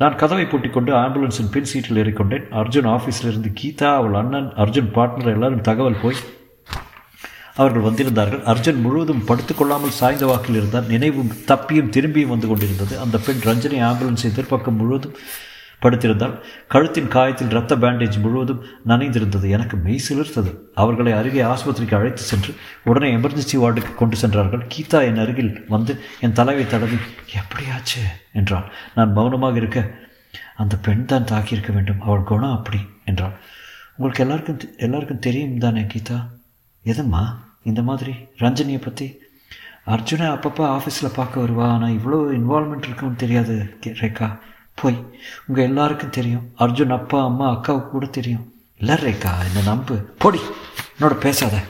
நான் 0.00 0.18
கதவை 0.22 0.44
பூட்டிக்கொண்டு 0.46 0.92
ஆம்புலன்ஸின் 1.02 1.52
பின் 1.52 1.68
சீட்டில் 1.70 2.00
ஏறிக்கொண்டேன். 2.02 2.44
அர்ஜுன் 2.60 2.88
ஆஃபீஸில் 2.94 3.30
இருந்து 3.30 3.50
கீதா 3.60 3.90
அவள் 4.00 4.18
அண்ணன் 4.20 4.50
அர்ஜுன் 4.64 4.90
பார்ட்னர் 4.96 5.34
எல்லாரும் 5.34 5.66
தகவல் 5.68 6.02
போய் 6.02 6.18
அவர்கள் 7.56 7.82
வந்திருந்தார்கள். 7.82 8.42
அர்ஜுன் 8.42 8.80
முழுவதும் 8.80 9.26
படுத்துக்கொள்ளாமல் 9.26 9.88
சாய்ந்த 9.88 10.26
வாக்கில் 10.26 10.56
இருந்தார் 10.56 10.86
நினைவும் 10.86 11.32
தப்பியும் 11.46 11.90
திரும்பியும் 11.90 12.26
வந்து 12.26 12.48
கொண்டிருந்தது. 12.48 12.98
அந்த 12.98 13.18
பெண் 13.18 13.36
ரஞ்சனி 13.36 13.84
ஆம்புலன்ஸ் 13.84 14.26
எதிர்ப்பக்கம் 14.26 14.76
முழுவதும் 14.76 15.16
படுத்திருந்தால் 15.82 16.40
கழுத்தின் 16.70 17.08
காயத்தில் 17.08 17.48
ரத்த 17.48 17.76
பேண்டேஜ் 17.76 18.20
முழுவதும் 18.20 18.64
நனைந்திருந்தது. 18.86 19.50
எனக்கு 19.50 19.76
மெய் 19.76 20.00
சிலிர்த்தது. 20.08 20.54
அவர்களை 20.74 21.12
அருகே 21.12 21.42
ஆஸ்பத்திரிக்கு 21.42 21.94
அழைத்து 21.94 22.22
சென்று 22.22 22.54
உடனே 22.84 23.16
எமர்ஜென்சி 23.16 23.56
வார்டுக்கு 23.56 23.94
கொண்டு 23.94 24.16
சென்றார்கள். 24.16 24.66
கீதா 24.66 25.02
என் 25.02 25.16
அருகில் 25.16 25.64
வந்து 25.68 26.04
என் 26.20 26.32
தலைவை 26.32 26.66
தடவி 26.66 26.96
எப்படியாச்சு? 27.32 28.00
என்றாள். 28.32 28.72
நான் 28.94 29.12
மௌனமாக 29.12 29.56
இருக்க 29.56 29.90
அந்த 30.56 30.76
பெண் 30.76 31.04
தான் 31.04 31.24
தாக்கியிருக்க 31.24 31.72
வேண்டும். 31.72 32.00
அவள் 32.00 32.22
குணம் 32.22 32.56
அப்படி 32.56 32.78
என்றாள். 33.04 33.38
உங்களுக்கு 33.90 34.22
எல்லாருக்கும் 34.22 34.58
தெ- 34.58 34.78
எல்லாருக்கும் 34.78 35.18
தெரியும் 35.18 35.58
தானே 35.58 35.80
கீதா? 35.80 36.26
எதும்மா? 36.84 37.44
இந்த 37.66 37.82
மாதிரி 37.82 38.14
ரஞ்சனியை 38.38 38.80
பற்றி 38.80 39.18
அர்ஜுனை 39.86 40.28
அப்பப்போ 40.28 40.80
ஆஃபீஸில் 40.80 41.14
பார்க்க 41.14 41.40
வருவா. 41.40 41.68
ஆனால் 41.68 41.90
இவ்வளோ 41.90 42.16
இன்வால்மெண்ட் 42.16 42.82
இருக்குன்னு 42.82 43.14
தெரியாது 43.16 43.78
கே- 43.86 43.94
ரேகா. 44.00 44.38
போய் 44.74 45.06
உங்கள் 45.46 45.64
எல்லாருக்கும் 45.64 46.10
தெரியும். 46.10 46.50
அர்ஜுன் 46.58 46.90
அப்பா 46.90 47.24
அம்மா 47.24 47.50
அக்காவுக்கு 47.50 47.88
கூட 47.88 48.06
தெரியும். 48.06 48.52
இல்லை 48.78 48.94
ரேகா 48.94 49.32
என்னை 49.46 49.62
நம்பு? 49.64 49.94
பொடி 49.94 50.40
என்னோட 51.00 51.14
பேசாத. 51.14 51.60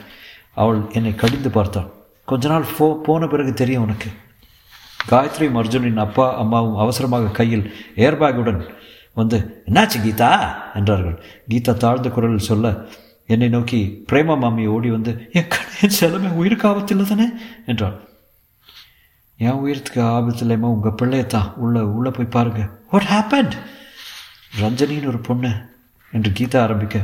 அவள் 0.55 0.81
என்னை 0.91 1.15
கடிந்து 1.15 1.49
பார்த்தாள். 1.49 1.91
கொஞ்ச 2.25 2.47
நாள் 2.47 2.65
போ 2.77 3.01
போன 3.03 3.27
பிறகு 3.27 3.53
தெரியும் 3.53 3.83
உனக்கு. 3.83 4.09
காயத்ரியும் 5.09 5.57
அர்ஜுனின் 5.57 5.97
அப்பா 5.97 6.37
அம்மாவும் 6.37 6.77
அவசரமாக 6.77 7.27
கையில் 7.27 7.73
ஏர்பேக்குடன் 7.95 8.69
வந்து 9.13 9.63
என்னாச்சு 9.65 10.01
கீதா? 10.03 10.55
என்றார்கள். 10.73 11.23
கீதா 11.49 11.73
தாழ்ந்த 11.73 12.09
குரலில் 12.09 12.37
சொல்ல 12.37 12.85
என்னை 13.27 13.49
நோக்கி 13.49 14.03
பிரேமா 14.11 14.37
மாமி 14.37 14.67
ஓடி 14.67 14.91
வந்து 14.91 15.29
என் 15.33 15.47
கண் 15.47 15.89
செலமே 15.99 16.31
உயிருக்கு 16.31 16.67
ஆபத்தில் 16.67 17.07
தானே? 17.07 17.27
என்றாள். 17.65 18.07
என் 19.37 19.51
உயிரத்துக்கு 19.51 20.01
ஆபத்து 20.01 20.45
இல்லையம்மா 20.45 20.59
உங்கள் 20.59 20.95
பிள்ளையத்தான் 21.01 21.53
உள்ள 21.53 21.85
உள்ளே 21.85 22.09
போய் 22.09 22.25
பாருங்க. 22.25 22.69
வாட் 22.91 23.07
ஹேப்பன் 23.11 23.51
ரஞ்சனின்னு 24.61 25.07
ஒரு 25.07 25.19
பொண்ணு 25.19 25.49
என்று 26.11 26.31
கீதா 26.31 26.61
ஆரம்பிக்க. 26.61 26.97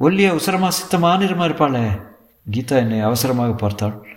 ஒல்லிய 0.00 0.32
உசரமா 0.32 0.68
சித்தமான 0.68 1.24
இருமா 1.24 1.44
இருப்பாளே? 1.44 2.02
கீதா 2.50 2.76
என்னை 2.76 3.00
அவசரமாக 3.00 3.52
பார்த்தாள். 3.52 4.15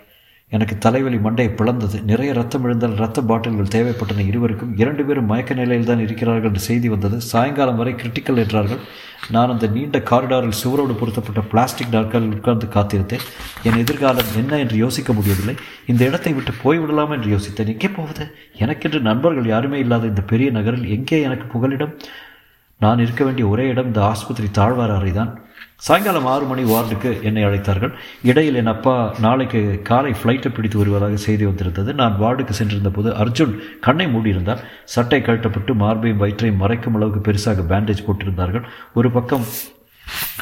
எனக்கு 0.56 0.74
தலைவலி 0.84 1.18
மண்டை 1.24 1.44
பிளந்தது. 1.58 1.96
நிறைய 2.10 2.30
ரத்தம் 2.38 2.62
விழுந்தால் 2.62 2.96
ரத்த 3.00 3.18
பாட்டில்கள் 3.28 3.70
தேவைப்பட்டன 3.74 4.24
இருவருக்கும் 4.30 4.72
இரண்டு 4.80 5.02
பேரும் 5.08 5.28
மயக்க 5.30 5.54
நிலையில் 5.58 5.88
தான் 5.90 6.02
இருக்கிறார்கள் 6.04 6.48
என்று 6.50 6.62
செய்தி 6.68 6.88
வந்தது. 6.94 7.16
சாயங்காலம் 7.30 7.78
வரை 7.80 7.92
கிரிட்டிக்கல் 8.00 8.40
என்றார்கள் 8.44 8.80
நான் 9.34 9.52
அந்த 9.54 9.66
நீண்ட 9.74 9.98
காரிடாரில் 10.10 10.56
சுவரோடு 10.62 10.94
பொருத்தப்பட்ட 11.00 11.42
பிளாஸ்டிக் 11.52 11.94
நாற்காலில் 11.96 12.34
உட்கார்ந்து 12.38 12.68
காத்திருந்தேன். 12.76 13.24
என் 13.68 13.80
எதிர்காலம் 13.82 14.32
என்ன 14.40 14.58
என்று 14.64 14.78
யோசிக்க 14.84 15.12
முடியவில்லை. 15.18 15.54
இந்த 15.92 16.02
இடத்தை 16.10 16.32
விட்டு 16.38 16.54
போய்விடலாம் 16.64 17.14
என்று 17.16 17.30
யோசித்தேன். 17.34 17.72
எங்கே 17.74 17.90
போவது? 17.98 18.26
எனக்கென்று 18.64 19.00
நண்பர்கள் 19.10 19.52
யாருமே 19.54 19.78
இல்லாத 19.84 20.10
இந்த 20.12 20.24
பெரிய 20.32 20.50
நகரில் 20.58 20.90
எங்கே 20.96 21.20
எனக்கு 21.28 21.46
புகலிடம்? 21.54 21.94
நான் 22.84 23.04
இருக்க 23.04 23.22
வேண்டிய 23.24 23.46
ஒரே 23.48 23.64
இடம் 23.68 23.88
இந்த 23.92 24.02
ஆஸ்பத்திரி 24.10 24.50
தாழ்வார 24.58 24.92
அறைதான். 24.98 25.32
சாயங்காலம் 25.80 26.26
ஆறு 26.26 26.44
மணி 26.44 26.62
வார்டுக்கு 26.62 27.22
என்னை 27.22 27.44
அழைத்தார்கள். 27.44 27.92
இடையில் 28.22 28.54
என் 28.54 28.66
அப்பா 28.66 29.14
நாளைக்கு 29.20 29.80
காலை 29.82 30.10
ஃப்ளைட்டை 30.10 30.54
பிடித்து 30.54 30.78
வருவதாக 30.78 31.16
செய்தி 31.16 31.44
வந்திருந்தது. 31.44 31.94
நான் 31.94 32.16
வார்டுக்கு 32.20 32.50
சென்றிருந்த 32.50 32.90
போது 32.90 33.10
அர்ஜுன் 33.10 33.54
கண்ணை 33.80 34.06
மூடியிருந்தார். 34.06 34.64
சட்டை 34.84 35.20
கழட்டப்பட்டு 35.20 35.74
மார்பையும் 35.74 36.20
வயிற்றையும் 36.20 36.60
மறைக்கும் 36.60 36.94
அளவுக்கு 36.94 37.32
பெருசாக 37.32 37.64
பேண்டேஜ் 37.72 38.06
போட்டிருந்தார்கள். 38.06 38.62
ஒரு 38.94 39.10
பக்கம் 39.10 39.44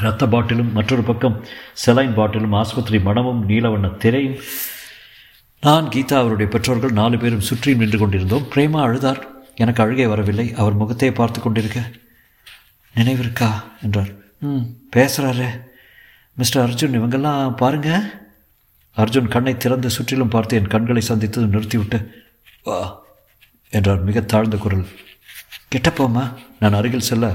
இரத்த 0.01 0.27
பாட்டிலும் 0.27 0.73
மற்றொரு 0.73 1.03
பக்கம் 1.03 1.45
செலைன் 1.87 2.15
பாட்டிலும் 2.15 2.53
ஆஸ்பத்திரி 2.53 3.01
மனமும் 3.01 3.49
நீலவண்ண 3.49 3.97
திரையும். 3.97 4.39
நான் 5.61 5.89
கீதா 5.89 6.15
அவருடைய 6.15 6.53
பெற்றோர்கள் 6.53 6.91
நாலு 6.91 7.19
பேரும் 7.19 7.41
சுற்றியும் 7.41 7.81
நின்று 7.81 7.99
கொண்டிருந்தோம். 7.99 8.47
பிரேமா 8.55 8.81
அழுதார். 8.87 9.23
எனக்கு 9.55 9.83
அழுகை 9.83 10.07
வரவில்லை. 10.07 10.55
அவர் 10.55 10.75
முகத்தை 10.75 11.13
பார்த்து 11.13 11.41
கொண்டிருக்க 11.41 11.81
நினைவிருக்கா? 12.97 13.51
என்றார். 13.83 14.18
பேசுகிறாரு 14.95 15.49
மிஸ்டர் 16.37 16.65
அர்ஜுன் 16.67 16.97
இவங்கெல்லாம் 16.99 17.57
பாருங்க. 17.63 17.91
அர்ஜுன் 18.97 19.33
கண்ணை 19.35 19.55
திறந்து 19.57 19.89
சுற்றிலும் 19.97 20.33
பார்த்து 20.35 20.59
என் 20.59 20.73
கண்களை 20.75 21.03
சந்தித்து 21.09 21.47
நிறுத்திவிட்டு 21.55 21.99
வா 22.67 22.79
என்றார் 23.73 24.07
மிக 24.09 24.21
தாழ்ந்த 24.33 24.57
குரல். 24.65 24.87
கிட்டப்போம்மா 25.73 26.25
நான் 26.61 26.79
அருகில் 26.79 27.09
செல்ல. 27.11 27.27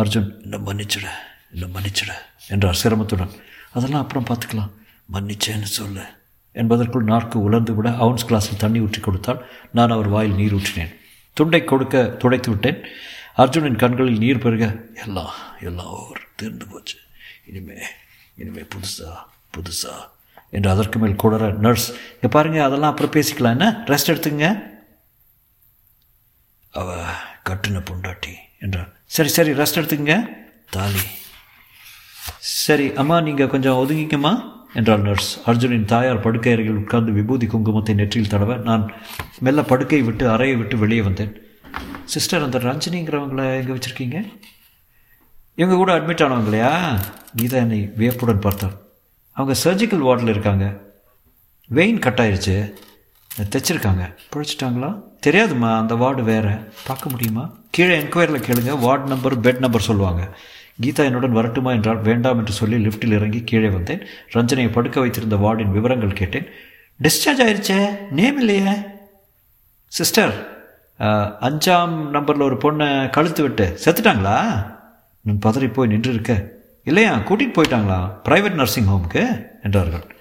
அர்ஜுன் 0.00 0.30
இன்னும் 0.44 0.66
மன்னிச்சிட 0.68 1.06
இன்னும் 1.54 1.74
மன்னிச்சிட 1.76 2.10
என்றார் 2.54 2.80
சிரமத்துடன். 2.82 3.32
அதெல்லாம் 3.76 4.02
அப்புறம் 4.04 4.28
பார்த்துக்கலாம். 4.30 4.72
மன்னிச்சேன்னு 5.14 5.70
சொல்லு 5.78 6.04
என்பதற்குள் 6.56 7.10
நாக்கு 7.10 7.36
உலர்ந்து 7.46 7.72
விட 7.76 7.88
அவுன்ஸ் 8.04 8.26
கிளாஸில் 8.28 8.62
தண்ணி 8.62 8.78
ஊற்றி 8.84 9.00
கொடுத்தால் 9.00 9.40
நான் 9.76 9.94
அவர் 9.96 10.08
வாயில் 10.14 10.38
நீர் 10.40 10.56
ஊற்றினேன். 10.58 10.92
துண்டை 11.36 11.60
கொடுக்க 11.64 12.02
துடைத்து 12.22 12.48
விட்டேன். 12.52 12.80
அர்ஜுனின் 13.36 13.76
கண்களில் 13.76 14.18
நீர் 14.18 14.38
பெருக 14.38 14.84
எல்லாம் 15.04 15.32
எல்லாம் 15.60 15.86
ஓவர் 15.86 16.28
தீர்ந்து 16.36 16.66
போச்சு. 16.66 16.96
இனிமே 17.46 17.74
இனிமே 18.36 18.60
புதுசா 18.60 19.10
புதுசா. 19.54 19.94
என்று 20.50 20.70
அதற்கு 20.70 20.98
மேல் 20.98 21.20
கூடற 21.22 21.54
நர்ஸ் 21.54 21.88
இங்கே 21.90 22.28
பாருங்க 22.30 22.64
அதெல்லாம் 22.64 22.90
அப்புறம் 22.90 23.10
பேசிக்கலாம். 23.10 23.50
என்ன? 23.50 23.84
ரெஸ்ட் 23.86 24.06
எடுத்துங்க 24.06 24.70
அவ 26.70 27.04
கட்டுன 27.50 27.82
பொண்டாட்டி. 27.90 28.34
என்றார் 28.60 28.92
சரி 29.04 29.28
சரி 29.28 29.50
ரெஸ்ட் 29.50 29.80
எடுத்துங்க 29.80 30.28
தாலி. 30.70 31.04
சரி 32.38 32.92
அம்மா 32.94 33.20
நீங்கள் 33.20 33.48
கொஞ்சம் 33.48 33.88
ஒதுங்கிக்கம்மா. 33.88 34.60
என்றாள் 34.74 35.00
நர்ஸ். 35.00 35.38
அர்ஜுனின் 35.46 35.84
தாயார் 35.84 36.20
படுக்கை 36.20 36.52
அருகில் 36.52 36.76
உட்கார்ந்து 36.76 37.12
விபூதி 37.12 37.46
குங்குமத்தை 37.46 37.94
நெற்றியில் 37.94 38.30
தடவ 38.30 38.56
நான் 38.56 38.92
மெல்ல 39.38 39.62
படுக்கையை 39.62 40.06
விட்டு 40.06 40.30
அறையை 40.30 40.56
விட்டு 40.56 40.78
வெளியே 40.78 41.02
வந்தேன். 41.02 41.41
சிஸ்டர் 42.04 42.42
அந்த 42.42 42.58
ரஞ்சினிங்கிறவங்கள 42.58 43.60
எங்கே 43.60 43.72
வச்சுருக்கீங்க? 43.72 44.32
இவங்க 45.54 45.76
கூட 45.76 45.98
அட்மிட் 45.98 46.26
ஆனவங்களையா? 46.26 46.98
கீதா 47.36 47.52
என்னை 47.52 47.90
வியப்புடன் 47.96 48.38
பார்த்தாள். 48.38 48.72
அவங்க 49.32 49.60
சர்ஜிக்கல் 49.64 49.98
வார்டில் 49.98 50.28
இருக்காங்க. 50.28 50.80
வெயின் 51.70 51.98
கட் 51.98 52.18
ஆயிடுச்சு 52.18 52.72
தைச்சிருக்காங்க. 53.50 54.14
பிழைச்சிட்டாங்களா? 54.32 55.02
தெரியாதும்மா 55.26 55.78
அந்த 55.78 55.94
வார்டு 55.94 56.22
வேறு. 56.22 56.72
பார்க்க 56.86 57.08
முடியுமா? 57.08 57.54
கீழே 57.70 57.98
என்கொயரியில் 57.98 58.42
கேளுங்க. 58.42 58.78
வார்டு 58.78 59.08
நம்பர் 59.08 59.40
பெட் 59.40 59.58
நம்பர் 59.58 59.80
சொல்லுவாங்க. 59.80 60.38
கீதா 60.82 60.96
என்னுடன் 60.96 61.32
வரட்டுமா 61.32 61.72
என்றால் 61.72 62.00
வேண்டாம் 62.00 62.38
என்று 62.38 62.52
சொல்லி 62.52 62.86
லிஃப்ட்டில் 62.86 63.12
இறங்கி 63.12 63.42
கீழே 63.44 63.68
வந்தேன். 63.68 64.06
ரஞ்சனையை 64.32 64.72
படுக்க 64.72 65.00
வைத்திருந்த 65.00 65.36
வார்டின் 65.36 65.72
விவரங்கள் 65.72 66.12
கேட்டேன். 66.12 66.46
டிஸ்சார்ஜ் 67.02 67.40
ஆயிடுச்சே 67.40 67.98
நேம் 68.10 68.38
இல்லையே? 68.38 68.72
சிஸ்டர் 69.86 70.51
அஞ்சாம் 70.98 72.08
நம்பரில் 72.08 72.42
ஒரு 72.42 72.54
பொண்ணை 72.54 73.10
கழுத்து 73.10 73.42
விட்டு 73.42 73.78
செத்துட்டாங்களா? 73.84 74.66
நான் 75.20 75.38
பதறி 75.46 75.72
போய் 75.72 75.88
நின்று 75.88 76.12
இருக்க 76.12 76.52
இல்லையா? 76.84 77.14
கூட்டிகிட்டு 77.16 77.58
போயிட்டாங்களா? 77.58 78.20
ப்ரைவேட் 78.24 78.52
நர்சிங் 78.52 78.86
ஹோமுக்கு 78.86 79.46
என்றார்கள். 79.62 80.16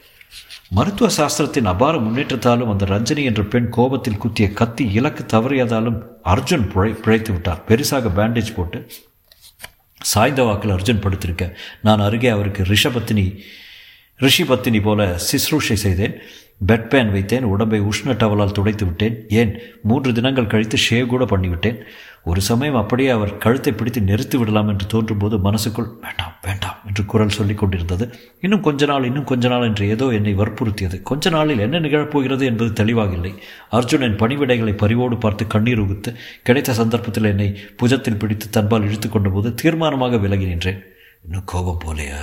மருத்துவ 0.69 1.11
சாஸ்திரத்தின் 1.17 1.65
அபார 1.65 1.97
முன்னேற்றத்தாலும் 1.97 2.69
அந்த 2.69 2.85
ரஞ்சனி 2.85 3.23
என்ற 3.23 3.43
பெண் 3.43 3.69
கோபத்தில் 3.69 4.17
குத்திய 4.17 4.53
கத்தி 4.53 4.91
இலக்கு 4.91 5.37
தவறியதாலும் 5.37 6.01
அர்ஜுன் 6.23 6.69
பிழை 6.73 6.93
பிழைத்து 6.93 7.31
விட்டார். 7.31 7.61
பெருசாக 7.67 8.11
பேண்டேஜ் 8.15 8.55
போட்டு 8.55 8.87
சாய்ந்த 10.01 10.43
வாக்கில் 10.43 10.71
அர்ஜுன் 10.71 11.01
படுத்திருக்க. 11.01 11.53
நான் 11.81 11.99
அருகே 11.99 12.27
அவருக்கு 12.27 12.63
ரிஷபத்தினி 12.63 13.37
ரிஷிபத்தினி 14.19 14.81
போல 14.81 15.05
சிஸ்ரூஷை 15.05 15.73
செய்தேன். 15.73 16.15
பெட் 16.67 16.87
பேன் 16.87 17.11
வைத்தேன் 17.11 17.43
உடம்பை 17.43 17.81
உஷ்ண 17.81 18.13
டவலால் 18.13 18.51
துடைத்து 18.51 18.85
விட்டேன். 18.85 19.25
ஏன்? 19.29 19.59
மூன்று 19.81 20.13
தினங்கள் 20.13 20.47
கழித்து 20.47 20.77
ஷேவ் 20.89 21.05
கூட 21.05 21.25
பண்ணிவிட்டேன். 21.25 21.77
ஒரு 22.23 22.41
சமயம் 22.41 22.75
அப்படியே 22.75 23.09
அவர் 23.09 23.37
கழுத்தை 23.37 23.73
பிடித்து 23.73 24.01
நெருத்து 24.01 24.39
விடலாம் 24.39 24.67
என்று 24.67 24.85
தோன்றும்போது 24.85 25.37
மனசுக்குள் 25.37 25.87
வேண்டாம் 26.01 26.33
வேண்டாம் 26.41 26.77
என்று 26.87 27.05
குரல் 27.05 27.29
சொல்லிக் 27.29 27.57
கொண்டிருந்தது. 27.57 28.13
இன்னும் 28.41 28.61
கொஞ்ச 28.61 28.85
நாள் 28.85 29.03
இன்னும் 29.03 29.23
கொஞ்ச 29.23 29.47
நாள் 29.47 29.63
என்று 29.63 29.89
ஏதோ 29.89 30.07
என்னை 30.07 30.35
வற்புறுத்தியது. 30.35 31.01
கொஞ்ச 31.01 31.29
நாளில் 31.29 31.59
என்ன 31.59 31.79
நிகழப்போகிறது 31.79 32.43
என்பது 32.43 32.73
தெளிவாக 32.73 33.13
இல்லை 33.13 33.33
அர்ஜுனன் 33.69 34.15
பணிவிடைகளை 34.15 34.77
பரிவோடு 34.77 35.17
பார்த்து 35.17 35.47
கண்ணீர் 35.47 35.81
உகுத்து 35.81 36.13
கிடைத்த 36.43 36.73
சந்தர்ப்பத்தில் 36.73 37.23
என்னை 37.23 37.57
புஜத்தில் 37.83 38.17
பிடித்து 38.17 38.49
தன்பால் 38.49 38.83
இழுத்து 38.83 39.09
கொண்டபோது 39.09 39.55
தீர்மானமாக 39.63 40.19
விலகி 40.19 40.45
நின்றேன். 40.45 40.83
இன்னும் 41.23 41.43
கோபம் 41.45 41.81
போலையா? 41.85 42.21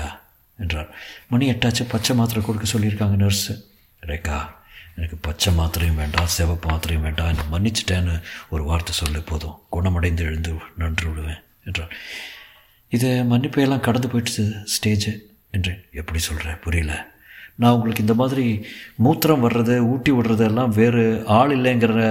என்றார். 0.58 0.94
மணி 1.28 1.50
எட்டாச்சு 1.50 1.84
பச்சை 1.88 2.16
மாத்திரை 2.16 2.44
கொடுக்க 2.44 2.78
சொல்லியிருக்காங்க 2.78 3.18
நர்ஸு. 3.24 3.67
ரேகா 4.02 4.38
எனக்கு 4.96 5.16
பச்சை 5.20 5.54
மாத்திரையும் 5.54 6.00
வேண்டாம் 6.02 6.32
சிவப்பு 6.36 6.66
மாத்திரையும் 6.70 7.06
வேண்டாம் 7.06 7.28
என்னை 7.28 7.44
மன்னிச்சிட்டேன்னு 7.52 8.14
ஒரு 8.48 8.64
வார்த்தை 8.64 8.94
சொல்லு 8.94 9.20
போதும். 9.20 9.58
குணமடைந்து 9.68 10.24
எழுந்து 10.24 10.52
நன்று 10.76 11.08
விடுவேன் 11.08 11.42
என்றார் 11.64 11.94
இது 12.92 13.08
மன்னிப்பையெல்லாம் 13.30 13.86
கடந்து 13.86 14.08
போயிடுச்சு 14.08 14.44
ஸ்டேஜு 14.74 15.12
என்றேன் 15.50 15.84
எப்படி 15.92 16.18
சொல்கிறேன் 16.18 16.58
புரியல. 16.58 16.92
நான் 17.54 17.72
உங்களுக்கு 17.72 18.02
இந்த 18.02 18.14
மாதிரி 18.14 18.66
மூத்திரம் 19.04 19.44
வர்றது 19.46 19.78
ஊட்டி 19.92 20.10
விடுறது 20.12 20.44
எல்லாம் 20.50 20.70
வேறு 20.70 21.24
ஆள் 21.26 21.54
இல்லைங்கிற 21.56 22.02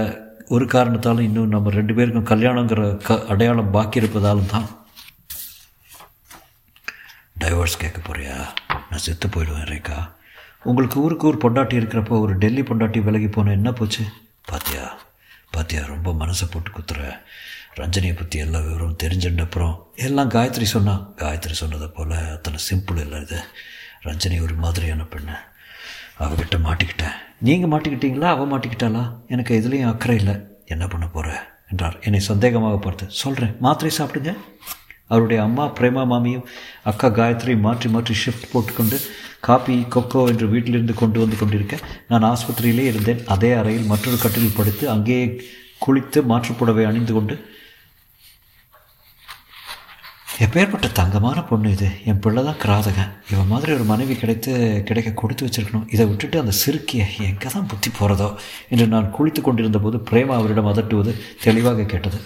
ஒரு 0.48 0.64
காரணத்தாலும் 0.64 1.26
இன்னும் 1.28 1.48
நம்ம 1.48 1.70
ரெண்டு 1.70 1.94
பேருக்கும் 1.94 2.30
கல்யாணங்கிற 2.32 2.82
க 3.06 3.24
அடையாளம் 3.24 3.70
பாக்கி 3.70 4.00
இருப்பதாலும் 4.00 4.52
தான். 4.52 4.68
டைவர்ஸ் 7.40 7.80
கேட்க 7.82 7.98
போறியா? 8.00 8.36
நான் 8.90 9.04
செத்து 9.06 9.28
போயிடுவேன் 9.28 9.68
ரேகா. 9.72 9.98
உங்களுக்கு 10.62 11.00
ஊருக்கு 11.00 11.26
ஊர் 11.26 11.36
பொண்டாட்டி 11.36 11.76
இருக்கிறப்போ 11.80 12.20
ஒரு 12.20 12.34
டெல்லி 12.36 12.62
பொண்டாட்டி 12.62 13.02
விலகி 13.02 13.28
போன 13.28 13.50
என்ன 13.50 13.72
போச்சு? 13.72 14.04
பாத்தியா 14.46 14.98
பாத்தியா 15.50 15.86
ரொம்ப 15.86 16.12
மனசை 16.12 16.46
போட்டு 16.50 16.70
குத்துற. 16.70 17.20
ரஞ்சனியை 17.76 18.16
பற்றி 18.16 18.38
எல்லா 18.38 18.58
விவரமும் 18.58 18.96
தெரிஞ்சுட்டு 19.02 19.40
அப்புறம் 19.40 19.86
எல்லாம் 19.94 20.30
காயத்ரி 20.30 20.62
சொன்னான் 20.62 21.12
காயத்ரி 21.16 21.50
சொன்னதை 21.50 21.88
போல் 21.88 22.10
அத்தனை 22.10 22.58
சிம்பிள் 22.70 22.98
இல்லை 22.98 23.20
இது. 23.20 23.40
ரஞ்சனி 24.04 24.42
ஒரு 24.42 24.54
மாதிரியான 24.54 25.02
பெண்ணு. 25.02 25.36
அவகிட்ட 26.18 26.56
மாட்டிக்கிட்டேன். 26.66 27.16
நீங்கள் 27.40 27.70
மாட்டிக்கிட்டீங்களா? 27.70 28.28
அவள் 28.34 28.50
மாட்டிக்கிட்டாளா? 28.50 29.02
எனக்கு 29.28 29.60
எதுலேயும் 29.60 29.86
அக்கறை 29.86 30.16
இல்லை. 30.16 30.34
என்ன 30.64 30.86
பண்ண 30.86 31.08
போகிற 31.08 31.56
என்றார். 31.70 31.98
என்னை 32.00 32.20
சந்தேகமாக 32.28 32.78
பார்த்து 32.78 33.06
சொல்கிறேன் 33.08 33.56
மாத்திரை 33.60 33.96
சாப்பிடுங்க. 33.98 34.34
அவருடைய 35.10 35.40
அம்மா 35.46 35.64
பிரேமா 35.78 36.04
மாமியும் 36.12 36.46
அக்கா 36.90 37.08
காயத்ரி 37.18 37.54
மாற்றி 37.66 37.90
மாற்றி 37.94 38.14
ஷிஃப்ட் 38.22 38.50
போட்டுக்கொண்டு 38.52 38.98
காபி 39.46 39.76
கொக்கோ 39.94 40.22
என்று 40.30 40.46
வீட்டிலிருந்து 40.54 40.94
கொண்டு 41.02 41.18
வந்து 41.22 41.36
கொண்டிருக்க 41.42 41.76
நான் 42.10 42.28
ஆஸ்பத்திரியிலே 42.32 42.88
இருந்தேன். 42.90 43.20
அதே 43.34 43.50
அறையில் 43.60 43.90
மற்றொரு 43.92 44.18
கட்டிலில் 44.24 44.58
படுத்து 44.58 44.84
அங்கேயே 44.94 45.26
குளித்து 45.84 46.20
மாற்றுப்புடவை 46.32 46.84
அணிந்து 46.90 47.14
கொண்டு 47.18 47.36
எப்பேற்பட்ட 50.44 50.86
தங்கமான 50.98 51.38
பொண்ணு 51.46 51.68
இது. 51.76 51.86
என் 52.10 52.20
பிள்ளை 52.24 52.42
தான் 52.48 52.58
கிராதகன் 52.64 53.14
இவன் 53.32 53.48
மாதிரி 53.52 53.70
ஒரு 53.76 53.84
மனைவி 53.92 54.14
கிடைத்து 54.20 54.52
கிடைக்க 54.88 55.10
கொடுத்து 55.20 55.46
வச்சிருக்கணும். 55.46 55.88
இதை 55.94 56.04
விட்டுட்டு 56.10 56.36
அந்த 56.42 56.52
சிறுக்கியை 56.60 57.06
எங்கே 57.30 57.48
தான் 57.54 57.70
புத்தி 57.72 57.90
போகிறதோ 57.96 58.28
என்று 58.72 58.86
நான் 58.92 59.08
குளித்து 59.16 59.42
கொண்டிருந்த 59.46 59.80
போது 59.86 59.98
பிரேமா 60.10 60.36
அவரிடம் 60.40 60.70
அதட்டுவது 60.72 61.14
தெளிவாக 61.46 61.86
கேட்டது. 61.94 62.20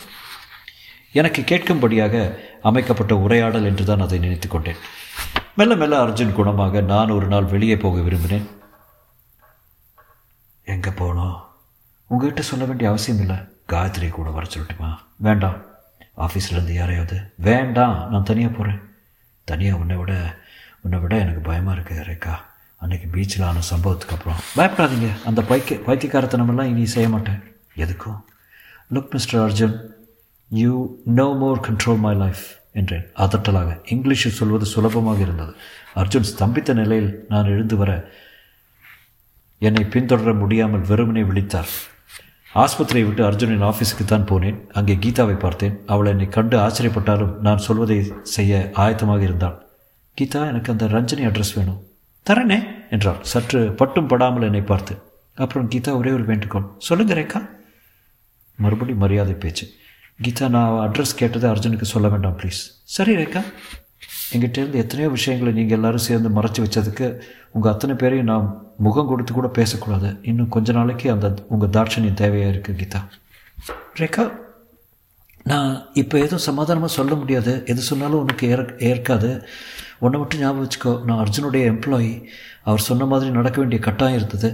எனக்கு 1.13 1.43
கேட்கும்படியாக 1.43 2.39
அமைக்கப்பட்ட 2.63 3.17
உரையாடல் 3.17 3.65
என்று 3.65 3.85
தான் 3.85 4.01
அதை 4.01 4.19
நினைத்து 4.19 4.49
கொண்டேன். 4.49 4.77
மெல்ல 5.57 5.75
மெல்ல 5.75 6.07
அர்ஜுன் 6.07 6.37
குணமாக 6.37 6.85
நான் 6.85 7.11
ஒரு 7.11 7.27
நாள் 7.27 7.45
வெளியே 7.45 7.77
போக 7.77 8.01
விரும்பினேன். 8.01 8.47
எங்கே 10.65 10.91
போனோம் 10.91 11.37
உங்ககிட்ட 12.07 12.43
சொல்ல 12.43 12.65
வேண்டிய 12.65 12.89
அவசியம் 12.89 13.21
இல்லை. 13.21 13.37
காயத்ரி 13.69 14.09
கூட 14.09 14.31
வர 14.31 14.47
சொல்லட்டுமா? 14.47 14.99
வேண்டாம். 15.17 15.63
ஆஃபீஸ்லேருந்து 16.17 16.73
யாரையாவது. 16.73 17.33
வேண்டாம். 17.37 18.11
நான் 18.11 18.23
தனியாக 18.23 18.57
போகிறேன் 18.57 18.81
தனியாக 19.45 19.79
உன்னை 19.79 19.97
விட 19.97 20.37
உன்னை 20.81 20.99
விட 20.99 21.17
எனக்கு 21.17 21.41
பயமாக 21.41 21.81
இருக்குது 21.81 22.07
ரேக்கா 22.11 22.35
அன்றைக்கி 22.83 23.07
பீச்சில் 23.13 23.45
ஆன 23.45 23.59
சம்பவத்துக்கு 23.71 24.15
அப்புறம். 24.17 24.41
பயப்படாதீங்க. 24.57 25.25
அந்த 25.25 25.43
பைக்க 25.43 25.75
பைத்தியக்காரத்தனமெல்லாம் 25.75 26.71
இனி 26.75 26.87
செய்ய 26.87 27.09
மாட்டேன். 27.09 27.43
எதுக்கும்? 27.77 28.21
Look 28.95 29.11
mister 29.11 29.51
Arjun 29.51 29.92
you 30.61 30.99
no 31.05 31.27
more 31.33 31.61
control 31.67 31.99
my 31.99 32.15
life 32.15 32.43
என்றேன். 32.73 33.07
அதட்டலாக. 33.17 33.71
இங்கிலீஷில் 33.89 34.39
சொல்வது 34.39 34.65
சுலபமாக 34.65 35.21
இருந்தது. 35.21 35.55
அர்ஜுன் 35.95 36.29
ஸ்தம்பித்த 36.33 36.75
நிலையில் 36.75 37.25
நான் 37.29 37.45
எழுந்து 37.45 37.77
வர 37.77 38.11
என்னை 39.59 39.85
பின்தொடர 39.85 40.39
முடியாமல் 40.39 40.81
வெறுமனே 40.81 41.23
விழித்தார். 41.23 41.71
ஆஸ்பத்திரியை 42.55 43.05
விட்டு 43.05 43.23
அர்ஜுனின் 43.31 43.67
ஆஃபீஸுக்கு 43.71 44.05
தான் 44.05 44.27
போனேன். 44.27 44.59
அங்கே 44.73 44.95
கீதாவை 44.95 45.35
பார்த்தேன். 45.35 45.79
அவள் 45.87 46.07
என்னை 46.07 46.29
கண்டு 46.29 46.59
ஆச்சரியப்பட்டாலும் 46.59 47.37
நான் 47.37 47.59
சொல்வதை 47.59 48.13
செய்ய 48.23 48.71
ஆயத்தமாக 48.75 49.23
இருந்தாள். 49.23 49.57
கீதா 50.21 50.47
எனக்கு 50.47 50.73
அந்த 50.73 50.85
ரஞ்சனி 50.87 51.27
அட்ரஸ் 51.29 51.55
வேணும். 51.55 51.81
தரேனே 52.31 52.67
என்றாள். 52.91 53.21
சற்று 53.23 53.73
பட்டும் 53.73 54.07
படாமல் 54.07 54.43
என்னை 54.43 54.61
பார்த்து. 54.61 54.97
அப்புறம் 55.35 55.71
கீதா 55.71 55.97
ஒரே 55.97 56.11
ஒரு 56.11 56.25
வேண்டுகோள். 56.25 56.71
சொல்லுங்க 56.79 57.15
ரேகா. 57.15 57.49
மறுபடி 58.59 58.95
மரியாதை 58.95 59.35
பேச்சு. 59.35 59.67
கீதா 60.19 60.47
நான் 60.49 60.75
அட்ரஸ் 60.87 61.19
கேட்டதை 61.21 61.47
அர்ஜுனுக்கு 61.51 61.87
சொல்ல 61.93 62.09
வேண்டாம் 62.09 62.37
ப்ளீஸ் 62.41 62.61
சரி 62.97 63.13
ரேக்கா 63.21 63.43
எங்கிட்டேருந்து 64.35 64.83
எத்தனையோ 64.83 65.09
விஷயங்களை 65.09 65.51
நீங்கள் 65.53 65.77
எல்லோரும் 65.79 66.05
சேர்ந்து 66.09 66.29
மறைச்சி 66.29 66.61
வச்சதுக்கு 66.65 67.07
உங்கள் 67.55 67.73
அத்தனை 67.73 67.95
பேரையும் 67.95 68.31
நான் 68.33 68.47
முகம் 68.79 69.09
கொடுத்து 69.11 69.33
கூட 69.33 69.49
பேசக்கூடாது. 69.49 70.09
இன்னும் 70.31 70.53
கொஞ்ச 70.55 70.73
நாளைக்கு 70.73 71.07
அந்த 71.11 71.27
உங்கள் 71.49 71.73
தாட்சணியம் 71.77 72.21
தேவையாக 72.23 72.53
இருக்குது 72.53 72.79
கீதா. 72.81 73.01
ரேகா 74.01 74.25
நான் 75.51 75.71
இப்போ 76.03 76.17
எதுவும் 76.19 76.47
சமாதானமாக 76.49 76.93
சொல்ல 76.99 77.15
முடியாது. 77.15 77.53
எது 77.67 77.81
சொன்னாலும் 77.91 78.23
உனக்கு 78.25 78.49
ஏற 78.55 78.63
ஏற்காது. 78.91 79.31
உன்னை 80.05 80.17
மட்டும் 80.21 80.41
ஞாபகம் 80.41 80.65
வச்சுக்கோ 80.65 80.93
நான் 81.09 81.21
அர்ஜுனுடைய 81.25 81.65
எம்ப்ளாயி 81.73 82.13
அவர் 82.69 82.87
சொன்ன 82.89 83.07
மாதிரி 83.13 83.31
நடக்க 83.31 83.57
வேண்டிய 83.61 83.81
கட்டாயம் 83.87 84.19
இருந்தது. 84.21 84.49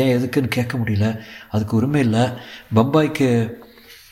ஏன் 0.00 0.12
எதுக்குன்னு 0.16 0.56
கேட்க 0.58 0.74
முடியல. 0.78 1.06
அதுக்கு 1.50 1.76
உரிமை 1.76 2.00
இல்லை. 2.00 2.24
பம்பாய்க்கு 2.74 3.28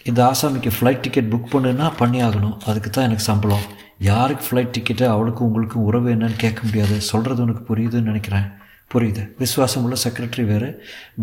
இந்த 0.09 0.21
ஆசாமிக்கு 0.31 0.71
ஃப்ளைட் 0.77 1.05
டிக்கெட் 1.05 1.33
புக் 1.33 1.53
பண்ணுன்னா 1.53 1.87
பண்ணி 2.01 2.21
ஆகணும் 2.27 2.57
அதுக்கு 2.71 2.91
தான் 2.91 3.07
எனக்கு 3.09 3.29
சம்பளம். 3.31 3.67
யாருக்கு 4.09 4.45
ஃப்ளைட் 4.47 4.75
டிக்கெட்டு 4.77 5.05
அவளுக்கும் 5.15 5.47
உங்களுக்கும் 5.49 5.87
உறவு 5.89 6.09
என்னன்னு 6.15 6.43
கேட்க 6.45 6.61
முடியாது. 6.65 6.97
சொல்கிறது 7.11 7.43
உனக்கு 7.47 7.63
புரியுதுன்னு 7.71 8.11
நினைக்கிறேன். 8.11 8.47
புரியுது. 8.93 9.23
விசுவாசம் 9.39 9.83
உள்ள 9.85 9.97
செக்ரட்டரி 10.05 10.45
வேறு. 10.53 10.71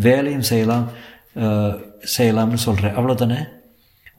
வேலையும் 0.06 0.46
செய்யலாம். 0.50 0.86
செய்யலாம்னு 2.16 2.64
சொல்கிறேன் 2.66 2.96
அவ்வளோதானே 2.98 3.40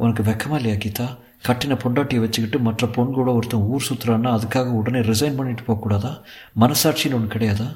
உனக்கு 0.03 0.23
வெக்கமா 0.30 0.58
இல்லையா 0.60 0.77
கீதா? 0.84 1.08
கட்டின 1.47 1.75
பொண்டாட்டியை 1.82 2.19
வச்சுக்கிட்டு 2.23 2.60
மற்ற 2.67 2.88
பொண்ணு 2.95 3.12
கூட 3.17 3.30
ஒருத்தன் 3.38 3.65
ஊர் 3.73 3.88
சுற்றுறான்னா 3.89 4.30
அதுக்காக 4.38 4.71
உடனே 4.80 4.99
ரிசைன் 5.10 5.38
பண்ணிட்டு 5.39 5.63
போகக்கூடாதா 5.67 6.12
மனசாட்சின்னு 6.62 7.17
ஒன்று 7.17 7.34
கிடையாதா? 7.34 7.67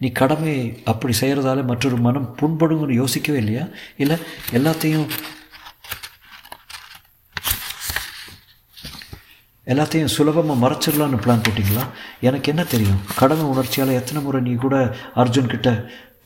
நீ 0.00 0.08
கடமை 0.20 0.54
அப்படி 0.92 1.14
செய்கிறதால 1.20 1.64
மற்றொரு 1.70 1.96
மனம் 2.06 2.28
புண்படுங்கன்னு 2.40 3.00
யோசிக்கவே 3.02 3.38
இல்லையா? 3.38 3.64
இல்லை 3.96 4.16
எல்லாத்தையும் 4.52 5.08
எல்லாத்தையும் 9.72 10.12
சுலபமாக 10.16 10.60
மறைச்சிடலான்னு 10.64 11.20
பிளான் 11.24 11.42
போட்டிங்களா? 11.46 11.84
எனக்கு 12.26 12.50
என்ன 12.52 12.62
தெரியும்? 12.74 13.00
கடமை 13.20 13.44
உணர்ச்சியால் 13.52 13.96
எத்தனை 14.00 14.22
முறை 14.22 14.40
நீ 14.46 14.52
கூட 14.64 14.76
அர்ஜுன் 15.22 15.52
கிட்ட 15.54 15.70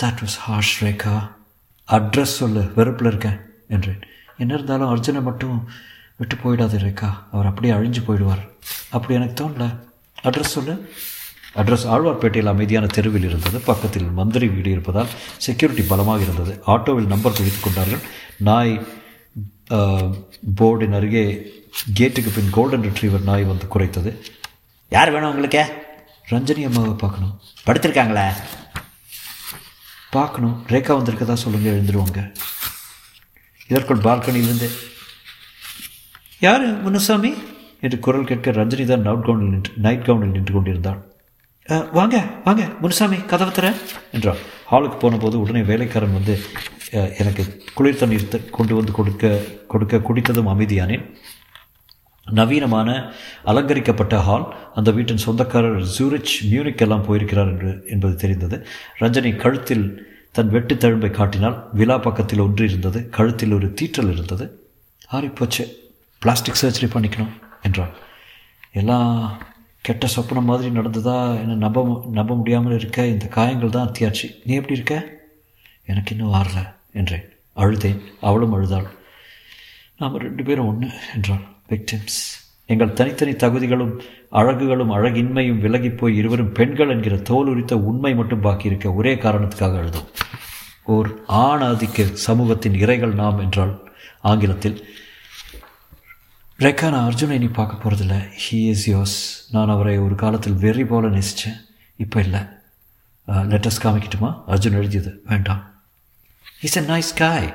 that 0.02 0.20
was 0.24 0.36
harsh 0.46 0.76
Rekha 0.80 1.14
address 1.88 2.36
சொல்லு 2.40 2.62
வெறுப்பில் 2.76 3.10
இருக்கேன் 3.12 3.38
என்றேன். 3.68 4.02
என்ன 4.42 4.54
இருந்தாலும் 4.54 4.92
அர்ஜுனை 4.92 5.22
மட்டும் 5.28 5.56
விட்டு 6.20 6.36
போயிடாது 6.42 6.76
ரேகா 6.84 7.10
அவர் 7.32 7.48
அப்படியே 7.50 7.72
அழிஞ்சு 7.72 8.02
போயிடுவார். 8.06 8.44
அப்படி 8.96 9.14
எனக்கு 9.18 9.36
தோணல. 9.40 9.66
அட்ரஸ் 10.22 10.54
சொல்லு. 10.56 10.74
அட்ரஸ் 11.60 11.86
ஆழ்வார்பேட்டையில் 11.94 12.52
அமைதியான 12.52 12.86
தெருவில் 12.96 13.26
இருந்தது. 13.30 13.58
பக்கத்தில் 13.70 14.08
மந்திரி 14.18 14.46
வீடு 14.48 14.70
இருப்பதால் 14.70 15.10
செக்யூரிட்டி 15.46 15.84
பலமாக 15.88 16.22
இருந்தது. 16.22 16.52
ஆட்டோவில் 16.66 17.12
நம்பர் 17.14 17.36
பிடித்து 17.38 17.60
கொண்டார்கள். 17.62 18.02
நாய் 18.48 18.74
போர்டின் 20.60 20.96
அருகே 21.00 21.26
கேட்டுக்கு 21.98 22.30
பின் 22.34 22.54
கோல்டன் 22.56 22.86
ரிட்ரீவர் 22.88 23.28
நாய் 23.28 23.44
வந்து 23.50 23.66
குறைத்தது 23.74 24.10
யார் 24.96 25.12
வேணும் 25.14 25.30
உங்களுக்கு? 25.32 25.62
ரஞ்சனி 26.30 26.62
அம்மாவை 26.68 26.94
பார்க்கணும். 27.02 27.34
படுத்திருக்காங்களே? 27.66 28.26
பார்க்கணும். 30.16 30.56
ரேகா 30.72 30.92
வந்திருக்கதா 30.98 31.36
சொல்லுங்கள் 31.44 31.76
எழுந்துருவாங்க. 31.76 32.20
இதற்குள் 33.70 34.04
பால்கனியிலிருந்து 34.06 34.68
யார் 36.46 36.66
முனுசாமி? 36.86 37.32
என்று 37.84 37.98
குரல் 38.06 38.28
கேட்க 38.30 38.50
ரஞ்சனி 38.58 38.84
தான் 38.90 39.06
நவுட் 39.06 39.26
கவுனில் 39.26 39.52
நின்று 39.54 39.72
நைட் 39.86 40.06
கவுனில் 40.08 40.34
நின்று 40.36 40.52
கொண்டிருந்தாள் 40.56 41.00
வாங்க 41.98 42.16
வாங்க 42.46 42.62
முனுசாமி 42.82 43.18
கதவை 43.30 43.52
தர 43.56 43.66
என்றாள் 44.16 44.40
ஹாலுக்கு 44.70 44.96
போனபோது 45.02 45.36
உடனே 45.42 45.60
வேலைக்காரன் 45.70 46.16
வந்து 46.18 46.34
எனக்கு 47.20 47.42
குளிர் 47.78 48.00
தண்ணீர் 48.00 48.50
கொண்டு 48.56 48.72
வந்து 48.78 48.92
கொடுக்க 48.98 49.26
கொடுக்க 49.72 50.00
குடித்ததும் 50.08 50.50
அமைதியானேன். 50.54 51.04
நவீனமான 52.30 53.12
அலங்கரிக்கப்பட்ட 53.44 54.18
ஹால். 54.18 54.54
அந்த 54.74 54.90
வீட்டின் 54.90 55.16
சொந்தக்காரர் 55.16 55.82
ஜூரிச் 55.82 56.46
மியூனிக் 56.50 56.80
எல்லாம் 56.80 57.02
போயிருக்கிறார் 57.02 57.48
என்று 57.48 57.84
என்பது 57.88 58.16
தெரிந்தது. 58.16 58.66
ரஞ்சனி 59.00 59.36
கழுத்தில் 59.36 60.10
தன் 60.30 60.48
வெட்டு 60.48 60.74
தழும்பை 60.74 61.10
காட்டினால் 61.10 61.68
விழா 61.72 61.98
பக்கத்தில் 61.98 62.38
ஒன்று 62.38 62.64
இருந்தது. 62.64 63.08
கழுத்தில் 63.08 63.52
ஒரு 63.52 63.74
தீற்றல் 63.80 64.12
இருந்தது. 64.12 64.70
ஆறிப்போச்சு. 65.12 65.68
பிளாஸ்டிக் 66.18 66.60
சர்ஜரி 66.62 66.84
பண்ணிக்கணும் 66.84 67.42
என்றாள் 67.62 67.90
எல்லாம் 68.72 69.42
கெட்ட 69.80 70.08
சொப்பனம் 70.16 70.42
மாதிரி 70.42 70.68
நடந்ததா? 70.68 71.40
என்ன 71.40 71.54
நம்ப 71.54 72.08
நம்ப 72.12 72.34
முடியாமல் 72.36 72.78
இருக்க? 72.78 73.06
இந்த 73.06 73.26
காயங்கள் 73.26 73.68
தான் 73.68 73.88
அத்தியாச்சு. 73.88 74.34
நீ 74.44 74.54
எப்படி 74.54 74.72
இருக்க? 74.72 75.20
எனக்கு 75.86 76.16
இன்னும் 76.16 76.34
ஆறல 76.34 76.74
என்றேன். 76.92 77.28
அழுதேன். 77.56 78.00
அவளும் 78.20 78.52
அழுதாள். 78.52 78.86
நாம் 79.98 80.18
ரெண்டு 80.18 80.42
பேரும் 80.42 80.66
ஒன்று 80.66 80.88
என்றாள் 81.14 81.51
விக்டிம்ஸ் 81.72 82.20
எங்கள் 82.72 82.92
தனித்தனி 82.92 83.32
தகுதிகளும் 83.32 83.94
அழகுகளும் 84.30 84.92
அழகின்மையும் 84.96 85.62
விலகி 85.64 85.90
போய் 85.90 86.16
இருவரும் 86.16 86.52
பெண்கள் 86.52 86.88
என்கிற 86.88 87.16
தோல் 87.30 87.50
உரித்த 87.52 87.74
உண்மை 87.90 88.12
மட்டும் 88.14 88.44
பாக்கியிருக்க 88.44 88.94
ஒரே 88.94 89.14
காரணத்துக்காக 89.14 89.80
அழுதோம் 89.82 90.10
ஓர் 90.94 91.08
ஆணாதிக்க 91.44 92.06
சமூகத்தின் 92.26 92.78
இறைகள் 92.84 93.18
நாம் 93.22 93.38
என்றால் 93.38 93.74
ஆங்கிலத்தில் 94.30 94.78
ரேக்கா 96.58 96.88
நான் 96.90 97.06
அர்ஜுனை 97.08 97.36
நீ 97.38 97.48
பார்க்க 97.58 97.82
போகிறதில்ல 97.82 98.16
ஹீ 98.42 98.58
இஸ் 98.72 98.84
யோஸ் 98.90 99.16
நான் 99.54 99.72
அவரை 99.74 99.94
ஒரு 100.06 100.16
காலத்தில் 100.22 100.60
வெறி 100.64 100.84
போல 100.90 101.08
நேசித்தேன் 101.16 101.60
இப்போ 101.96 102.18
இல்லை. 102.26 102.40
லெட்டர்ஸ் 103.52 103.82
காமிக்கட்டுமா? 103.84 104.30
அர்ஜுன் 104.52 104.78
எழுதியது. 104.80 105.10
வேண்டாம். 105.30 105.62
இஸ் 106.66 106.76
எ 106.80 106.82
நைஸ் 106.92 107.10
காய் 107.16 107.48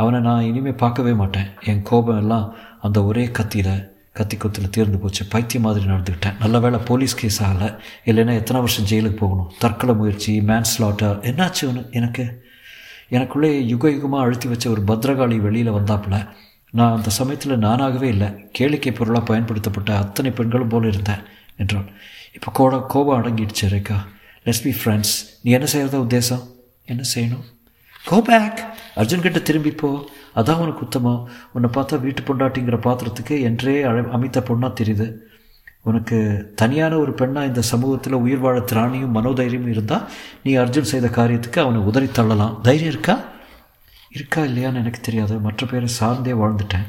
அவனை 0.00 0.20
நான் 0.20 0.46
இனிமேல் 0.50 0.80
பார்க்கவே 0.82 1.12
மாட்டேன். 1.20 1.48
என் 1.70 1.82
கோபம் 1.90 2.20
எல்லாம் 2.22 2.46
அந்த 2.86 2.98
ஒரே 3.08 3.24
கத்தியில் 3.38 3.74
கத்தி 4.18 4.36
குத்தில் 4.36 4.72
தீர்ந்து 4.74 4.98
போச்சு. 5.02 5.22
பைத்தியம் 5.32 5.66
மாதிரி 5.66 5.84
நடந்துக்கிட்டேன் 5.90 6.38
நல்ல 6.40 6.56
வேலை 6.64 6.78
போலீஸ் 6.88 7.14
கேஸ் 7.20 7.42
ஆகலை. 7.42 7.68
இல்லைன்னா 8.10 8.34
எத்தனை 8.40 8.58
வருஷம் 8.62 8.88
ஜெயிலுக்கு 8.90 9.20
போகணும்? 9.24 9.50
தற்கொலை 9.58 9.94
முயற்சி 10.00 10.32
மேன்ஸ்லாட்டர் 10.50 11.18
என்னாச்சு 11.30 11.62
என்னாச்சு 11.68 11.90
எனக்கு 12.00 12.24
எனக்குள்ளே 13.16 13.50
யுக 13.72 13.88
யுகமாக 13.88 14.24
அழுத்தி 14.26 14.48
வச்ச 14.48 14.64
ஒரு 14.70 14.82
பத்ரகாளி 14.90 15.38
வெளியில் 15.46 15.76
வந்தாப்புல 15.78 16.16
நான் 16.78 16.96
அந்த 16.96 17.10
சமயத்தில் 17.18 17.62
நானாகவே 17.64 18.08
இல்லை. 18.14 18.28
கேளிக்கை 18.58 18.92
பொருளாக 18.94 19.24
பயன்படுத்தப்பட்ட 19.30 19.90
அத்தனை 19.96 20.30
பெண்களும் 20.30 20.72
போல 20.74 20.86
இருந்தேன் 20.86 21.24
என்றான். 21.56 21.88
இப்போ 22.36 22.50
கோட 22.58 22.74
கோபம் 22.86 23.18
அடங்கிடுச்சு 23.18 23.66
ரேக்கா 23.74 23.98
லெட்ஸ் 24.44 24.64
பி 24.64 24.72
ஃப்ரெண்ட்ஸ் 24.80 25.14
நீ 25.42 25.50
என்ன 25.58 25.66
செய்கிறத 25.72 25.98
உத்தேசம்? 26.04 26.44
என்ன 26.84 27.02
செய்யணும்? 27.14 27.44
கோ 28.04 28.22
பேக் 28.22 28.60
அர்ஜுன் 28.96 29.24
கிட்ட 29.24 29.38
திரும்பிப்போ 29.38 29.90
அதான் 30.36 30.60
உனக்கு 30.62 30.80
உத்தமம். 30.80 31.28
உன்னை 31.52 31.70
பார்த்தா 31.74 32.00
வீட்டு 32.00 32.22
பொண்டாட்டிங்கிற 32.22 32.78
பாத்திரத்துக்கு 32.86 33.42
என்றே 33.42 33.82
அழ 33.82 34.04
அமைத்த 34.12 34.40
பொண்ணாக 34.40 34.72
தெரியுது. 34.80 35.06
உனக்கு 35.82 36.18
தனியான 36.54 36.98
ஒரு 36.98 37.12
பெண்ணாக 37.12 37.46
இந்த 37.46 37.60
சமூகத்தில் 37.60 38.12
உயிர் 38.12 38.38
வாழ 38.38 38.58
திராணியும் 38.58 39.14
மனோதைரியமும் 39.14 39.72
இருந்தால் 39.74 40.08
நீ 40.42 40.56
அர்ஜுன் 40.56 40.90
செய்த 40.92 41.06
காரியத்துக்கு 41.06 41.58
அவனை 41.58 41.80
உதறி 41.80 42.06
தள்ளலாம். 42.06 42.60
தைரியம் 42.60 42.92
இருக்கா? 42.92 43.20
இருக்கா 44.10 44.42
இல்லையான்னு 44.42 44.80
எனக்கு 44.82 45.00
தெரியாது. 45.00 45.38
மற்ற 45.38 45.66
பேரை 45.66 45.86
சார்ந்தே 45.86 46.32
வாழ்ந்துட்டேன். 46.32 46.88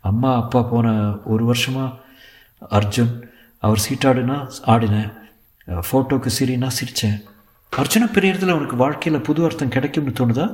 அம்மா 0.00 0.36
அப்பா 0.36 0.62
போன 0.62 1.16
ஒரு 1.24 1.44
வருஷமாக 1.44 1.92
அர்ஜுன் 2.70 3.12
அவர் 3.58 3.84
சீட்டாடுனா 3.88 4.50
ஆடினேன். 4.66 5.12
ஃபோட்டோக்கு 5.68 6.30
சிரினா 6.38 6.68
சிரித்தேன் 6.78 7.20
அர்ச்சனை 7.80 8.06
பிரியறதுல 8.06 8.54
உனக்கு 8.56 8.76
வாழ்க்கையில் 8.76 9.24
புது 9.26 9.44
அர்த்தம் 9.44 9.72
கிடைக்கும்னு 9.74 10.12
தோணுதா? 10.18 10.46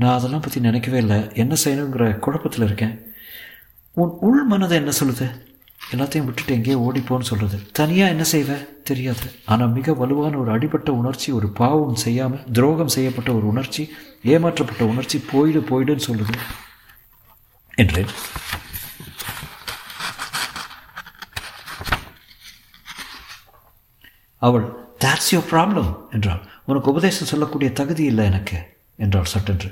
நான் 0.00 0.14
அதெல்லாம் 0.18 0.42
பற்றி 0.44 0.60
நினைக்கவே 0.60 0.98
இல்லை. 0.98 1.18
என்ன 1.42 1.54
செய்யணுங்கிற 1.62 2.04
குழப்பத்தில் 2.24 2.64
இருக்கேன். 2.66 2.94
உன் 3.96 4.12
உள் 4.26 4.44
மனதை 4.52 4.76
என்ன 4.80 4.92
சொல்லுது? 5.00 5.26
எல்லாத்தையும் 5.92 6.26
விட்டுட்டு 6.28 6.54
எங்கேயோ 6.54 6.78
ஓடிப்போன்னு 6.86 7.28
சொல்கிறது 7.30 7.56
தனியாக 7.78 8.12
என்ன 8.14 8.24
செய்வேன் 8.32 8.66
தெரியாது. 8.90 9.26
ஆனால் 9.52 9.74
மிக 9.76 9.94
வலுவான 10.00 10.38
ஒரு 10.42 10.50
அடிபட்ட 10.56 10.90
உணர்ச்சி 11.00 11.28
ஒரு 11.38 11.48
பாவம் 11.60 12.02
செய்யாமல் 12.04 12.44
துரோகம் 12.58 12.94
செய்யப்பட்ட 12.96 13.32
ஒரு 13.32 13.46
உணர்ச்சி 13.52 13.84
ஏமாற்றப்பட்ட 14.34 14.84
உணர்ச்சி 14.92 15.18
போயிடு 15.32 15.62
போயிடுன்னு 15.70 16.08
சொல்லுது. 16.08 16.36
என்றேன் 17.82 18.14
அவள் 24.42 24.81
that's 25.02 25.28
your 25.34 25.44
ப்ராப்ளம் 25.52 25.90
என்றாள். 26.16 26.42
உனக்கு 26.70 26.90
உபதேசம் 26.92 27.30
சொல்லக்கூடிய 27.32 27.68
தகுதி 27.80 28.04
இல்லை 28.10 28.24
எனக்கு 28.30 28.58
என்றாள் 29.04 29.32
சட்டென்று. 29.34 29.70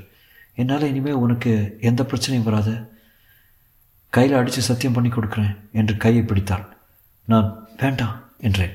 என்னால் 0.60 0.88
இனிமேல் 0.92 1.22
உனக்கு 1.24 1.52
எந்த 1.90 2.02
பிரச்சனையும் 2.10 2.48
வராது. 2.48 2.74
கையில் 4.12 4.38
அடித்து 4.38 4.62
சத்தியம் 4.68 4.96
பண்ணி 4.96 5.10
கொடுக்குறேன் 5.12 5.54
என்று 5.80 5.94
கையை 6.04 6.22
பிடித்தாள். 6.30 6.64
நான் 7.28 7.48
வேண்டாம் 7.82 8.16
என்றேன். 8.48 8.74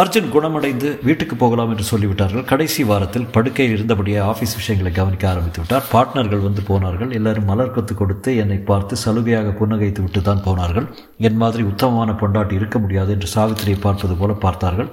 அர்ஜுன் 0.00 0.32
குணமடைந்து 0.34 0.88
வீட்டுக்கு 1.08 1.34
போகலாம் 1.42 1.70
என்று 1.72 1.84
சொல்லிவிட்டார்கள். 1.90 2.46
கடைசி 2.50 2.82
வாரத்தில் 2.90 3.28
படுக்கையில் 3.34 3.74
இருந்தபடியே 3.76 4.18
ஆஃபீஸ் 4.30 4.54
விஷயங்களை 4.60 4.90
கவனிக்க 4.98 5.24
ஆரம்பித்து 5.30 5.60
விட்டார். 5.60 5.86
பார்ட்னர்கள் 5.92 6.46
வந்து 6.46 6.62
போனார்கள். 6.70 7.12
எல்லாரும் 7.18 7.48
மலர் 7.50 7.74
கொத்து 7.76 7.94
கொடுத்து 7.94 8.32
என்னை 8.42 8.58
பார்த்து 8.70 8.96
சலுகையாக 9.04 9.54
புன்னகைத்து 9.60 10.02
விட்டு 10.04 10.22
தான் 10.28 10.44
போனார்கள். 10.46 10.88
என் 11.28 11.40
மாதிரி 11.42 11.64
உத்தமமான 11.72 12.12
பொண்டாட்டி 12.22 12.60
இருக்க 12.60 12.78
முடியாது 12.84 13.12
என்று 13.16 13.30
சாவித்திரியை 13.36 13.80
பார்ப்பது 13.86 14.16
போல 14.22 14.34
பார்த்தார்கள். 14.46 14.90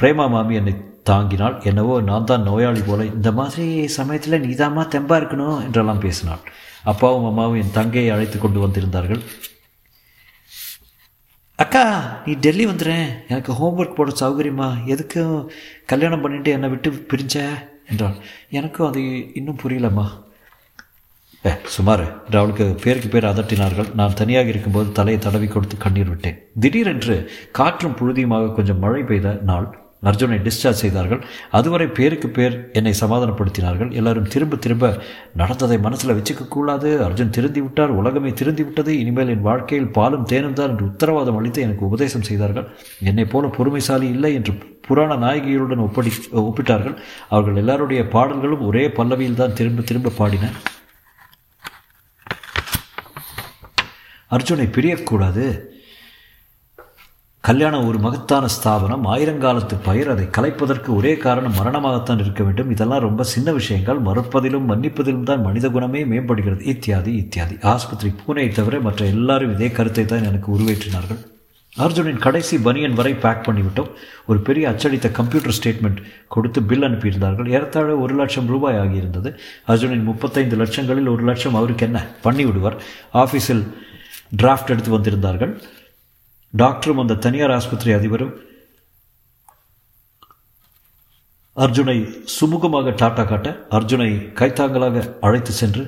பிரேமா 0.00 0.30
மாமி 0.30 0.54
என்னை 0.54 0.74
தாங்கினாள். 1.10 1.64
என்னவோ 1.64 2.00
நான் 2.00 2.24
தான் 2.24 2.42
நோயாளி 2.42 2.80
போல 2.86 3.04
இந்த 3.04 3.32
மாதிரி 3.32 3.88
சமயத்தில் 3.88 4.42
நீதாம்மா 4.42 4.82
தெம்பா 4.94 5.16
இருக்கணும் 5.22 5.62
என்றெல்லாம் 5.62 5.98
பேசினாள். 5.98 6.38
அப்பாவும் 6.84 7.26
அம்மாவும் 7.26 7.60
என் 7.60 7.72
தங்கையை 7.72 8.10
அழைத்து 8.10 8.38
கொண்டு 8.38 8.66
வந்திருந்தார்கள். 8.66 9.20
அக்கா 11.56 11.84
நீ 12.26 12.32
டெல்லி 12.32 12.66
வந்துடுறேன் 12.66 13.08
எனக்கு 13.28 13.52
ஹோம்ஒர்க் 13.52 13.94
போட 13.94 14.12
சௌகரியமா? 14.20 14.68
எதுக்கும் 14.86 15.46
கல்யாணம் 15.86 16.20
பண்ணிட்டு 16.20 16.50
என்னை 16.50 16.68
விட்டு 16.68 16.90
பிரிஞ்ச? 16.90 17.48
என்றாள். 17.88 18.14
எனக்கும் 18.50 18.88
அது 18.88 19.34
இன்னும் 19.34 19.58
புரியலம்மா. 19.62 20.06
ஏ 21.46 21.50
சுமார். 21.66 22.24
என்று 22.24 22.38
அவளுக்கு 22.38 22.74
பேருக்கு 22.82 23.08
பேர் 23.08 23.24
அதட்டினார்கள். 23.24 23.94
நான் 23.94 24.14
தனியாக 24.14 24.48
இருக்கும்போது 24.48 24.92
தலையை 24.92 25.22
தடவி 25.22 25.46
கொடுத்து 25.46 25.76
கண்ணீர் 25.76 26.08
விட்டேன். 26.08 26.38
திடீரென்று 26.60 27.30
காற்றும் 27.52 27.96
புழுதியுமாக 27.96 28.54
கொஞ்சம் 28.54 28.78
மழை 28.78 29.02
பெய்த 29.02 29.38
நாள். 29.42 29.83
அர்ஜுனை 30.10 30.38
டிஸ்சார்ஜ் 30.46 30.82
செய்தார்கள். 30.84 31.20
அதுவரை 31.58 31.86
பேருக்கு 31.98 32.28
பேர் 32.38 32.56
என்னை 32.78 32.92
சமாதானப்படுத்தினார்கள். 33.02 33.90
எல்லாரும் 34.00 34.28
திரும்ப 34.34 34.56
திரும்ப 34.64 34.90
நடந்ததை 35.40 35.78
மனசில் 35.86 36.16
வச்சுக்க 36.18 36.44
கூடாது. 36.56 36.90
அர்ஜுன் 37.06 37.34
திருந்தி 37.36 37.60
விட்டார் 37.64 37.96
உலகமே 38.00 38.32
திருந்தி 38.40 38.64
விட்டது 38.68 38.92
இனிமேல் 39.02 39.32
என் 39.34 39.46
வாழ்க்கையில் 39.48 39.90
பாலும் 39.98 40.28
தேனும் 40.32 40.58
தான் 40.60 40.70
என்று 40.74 40.86
உத்தரவாதம் 40.90 41.40
அளித்து 41.40 41.64
எனக்கு 41.66 41.88
உபதேசம் 41.90 42.28
செய்தார்கள். 42.30 42.68
என்னை 43.10 43.26
போல 43.34 43.50
பொறுமைசாலி 43.58 44.08
இல்லை 44.16 44.32
என்று 44.40 44.54
புராண 44.86 45.12
நாயகிகளுடன் 45.24 45.84
ஒப்படி 45.86 46.10
ஒப்பிட்டார்கள். 46.46 46.96
அவர்கள் 47.34 47.60
எல்லாருடைய 47.62 48.00
பாடல்களும் 48.14 48.64
ஒரே 48.70 48.86
பல்லவியில் 48.98 49.40
தான் 49.42 49.58
திரும்ப 49.60 49.84
திரும்ப 49.90 50.14
பாடின. 50.20 50.50
அர்ஜுனை 54.36 54.66
பிரியக்கூடாது. 54.76 55.46
கல்யாணம் 57.46 57.86
ஒரு 57.86 57.98
மகத்தான 57.98 58.44
ஸ்தாபனம். 58.46 59.02
ஆயிரங்காலத்து 59.14 59.74
பயிர் 59.86 60.10
அதை 60.12 60.24
கலைப்பதற்கு 60.36 60.90
ஒரே 60.98 61.10
காரணம் 61.24 61.58
மரணமாகத்தான் 61.58 62.22
இருக்க 62.22 62.42
வேண்டும். 62.44 62.70
இதெல்லாம் 62.70 63.02
ரொம்ப 63.06 63.22
சின்ன 63.32 63.52
விஷயங்கள். 63.52 63.98
மறுப்பதிலும் 64.06 64.68
மன்னிப்பதிலும் 64.70 65.26
தான் 65.30 65.42
மனித 65.42 65.68
குணமே 65.68 66.00
மேம்படுகிறது. 66.12 66.62
இத்தியாதி 66.72 67.12
இத்தியாதி. 67.22 67.56
ஆஸ்பத்திரி 67.72 68.12
பூனையை 68.20 68.52
தவிர 68.58 68.80
மற்ற 68.86 69.04
எல்லாரும் 69.14 69.52
இதே 69.56 69.68
கருத்தை 69.70 70.04
தான் 70.04 70.26
எனக்கு 70.30 70.48
உருவேற்றினார்கள். 70.56 71.20
அர்ஜுனின் 71.84 72.24
கடைசி 72.26 72.58
பனியன் 72.68 72.98
வரை 73.02 73.14
பேக் 73.26 73.44
பண்ணிவிட்டோம். 73.46 73.92
ஒரு 74.26 74.40
பெரிய 74.48 74.64
அச்சடித்த 74.72 75.12
கம்ப்யூட்டர் 75.20 75.56
ஸ்டேட்மெண்ட் 75.58 76.02
கொடுத்து 76.34 76.62
பில் 76.72 76.88
அனுப்பியிருந்தார்கள். 76.90 77.52
ஏறத்தாழ 77.56 77.96
ஒரு 78.06 78.14
லட்சம் 78.14 78.50
ரூபாய் 78.54 78.80
ஆகியிருந்தது. 78.86 79.30
அர்ஜுனின் 79.72 80.08
முப்பத்தைந்து 80.10 80.56
லட்சங்களில் 80.64 81.14
ஒரு 81.16 81.24
லட்சம் 81.30 81.54
அவருக்கு 81.54 81.86
என்ன? 81.90 82.06
பண்ணி 82.26 82.44
விடுவார் 82.44 82.80
ஆஃபீஸில் 83.22 83.64
டிராஃப்ட் 84.42 84.74
எடுத்து 84.74 84.98
வந்திருந்தார்கள். 84.98 85.54
டாக்டரும் 86.58 87.00
அந்த 87.00 87.14
தனியார் 87.14 87.50
ஆஸ்பத்திரி 87.50 87.92
அதிபரும் 87.92 88.34
அர்ஜுனை 91.56 91.98
சுமூகமாக 92.40 92.92
டாட்டா 93.00 93.24
காட்ட 93.26 93.66
அர்ஜுனை 93.70 94.08
கைத்தாங்கலாக 94.40 95.18
அழைத்து 95.20 95.52
சென்று 95.52 95.82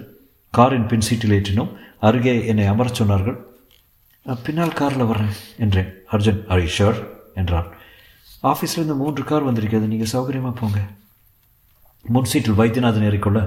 காரின் 0.50 0.86
பின் 0.86 1.00
சீட்டில் 1.00 1.30
ஏற்றினோம். 1.30 1.72
அருகே 2.00 2.46
என்னை 2.46 2.66
அமரச் 2.66 3.02
சொன்னார்கள். 3.02 3.36
பின்னால் 4.44 4.72
காரில் 4.72 5.04
வர்றேன் 5.04 5.34
என்றேன். 5.58 5.90
அர்ஜுன் 6.10 6.46
ஐ 6.46 6.68
ஷோர் 6.78 7.00
என்றான். 7.34 7.68
ஆஃபீஸ்லேருந்து 8.42 8.96
மூன்று 9.02 9.24
கார் 9.24 9.42
வந்திருக்கிறது. 9.42 9.86
நீங்கள் 9.86 10.12
சௌகரியமாக 10.12 10.54
போங்க. 10.60 10.80
முன் 12.02 12.24
சீட்டில் 12.24 12.58
வைத்தியநாதன் 12.60 13.08
ஏறிக்கொள்ள 13.10 13.40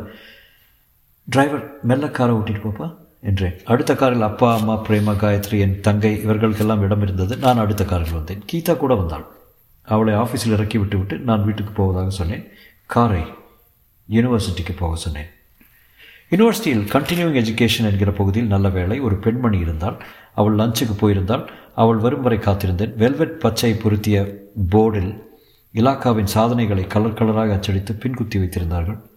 டிரைவர் 1.25 1.77
மெல்ல 1.83 2.09
காரை 2.09 2.35
ஓட்டிட்டு 2.35 2.65
போப்பா. 2.65 2.98
என்றேன் 3.19 3.57
அடுத்த 3.65 3.95
காரில் 3.95 4.21
அப்பா 4.21 4.57
அம்மா 4.57 4.75
பிரேமா 4.87 5.13
காயத்ரி 5.13 5.59
என் 5.59 5.79
தங்கை 5.79 6.21
இவர்களுக்கெல்லாம் 6.25 6.79
இடம் 6.79 7.01
இருந்தது. 7.01 7.37
நான் 7.37 7.57
அடுத்த 7.57 7.85
காரில் 7.85 8.11
வந்தேன். 8.11 8.43
கீதா 8.51 8.77
கூட 8.77 8.95
வந்தாள். 8.95 9.25
அவளை 9.83 10.13
ஆஃபீஸில் 10.13 10.55
இறக்கி 10.57 10.77
விட்டு 10.77 10.97
விட்டு 10.97 11.17
நான் 11.17 11.45
வீட்டுக்கு 11.45 11.71
போவதாக 11.71 12.09
சொன்னேன். 12.09 12.47
காரை 12.85 13.23
யூனிவர்சிட்டிக்கு 14.09 14.77
போக 14.77 14.95
சொன்னேன். 14.95 15.29
யூனிவர்சிட்டியில் 16.29 16.89
கண்டினியூவிங் 16.95 17.41
எஜுகேஷன் 17.43 17.91
என்கிற 17.91 18.11
பகுதியில் 18.11 18.49
நல்ல 18.49 18.69
வேலை 18.69 18.99
ஒரு 18.99 19.15
பெண்மணி 19.15 19.59
இருந்தால் 19.59 20.03
அவள் 20.33 20.55
லஞ்சுக்கு 20.55 20.93
போயிருந்தால் 20.97 21.49
அவள் 21.75 21.97
வரும் 21.97 22.21
வரை 22.21 22.37
காத்திருந்தேன். 22.37 22.95
வெல்வெட் 22.95 23.39
பச்சை 23.39 23.73
பொருத்திய 23.73 24.47
போர்டில் 24.71 25.23
இலாக்காவின் 25.73 26.33
சாதனைகளை 26.35 26.87
கலர் 26.87 27.13
கலராக 27.13 27.51
அச்சடித்து 27.51 27.93
பின்குத்தி 27.93 28.35
வைத்திருந்தார்கள். 28.35 29.08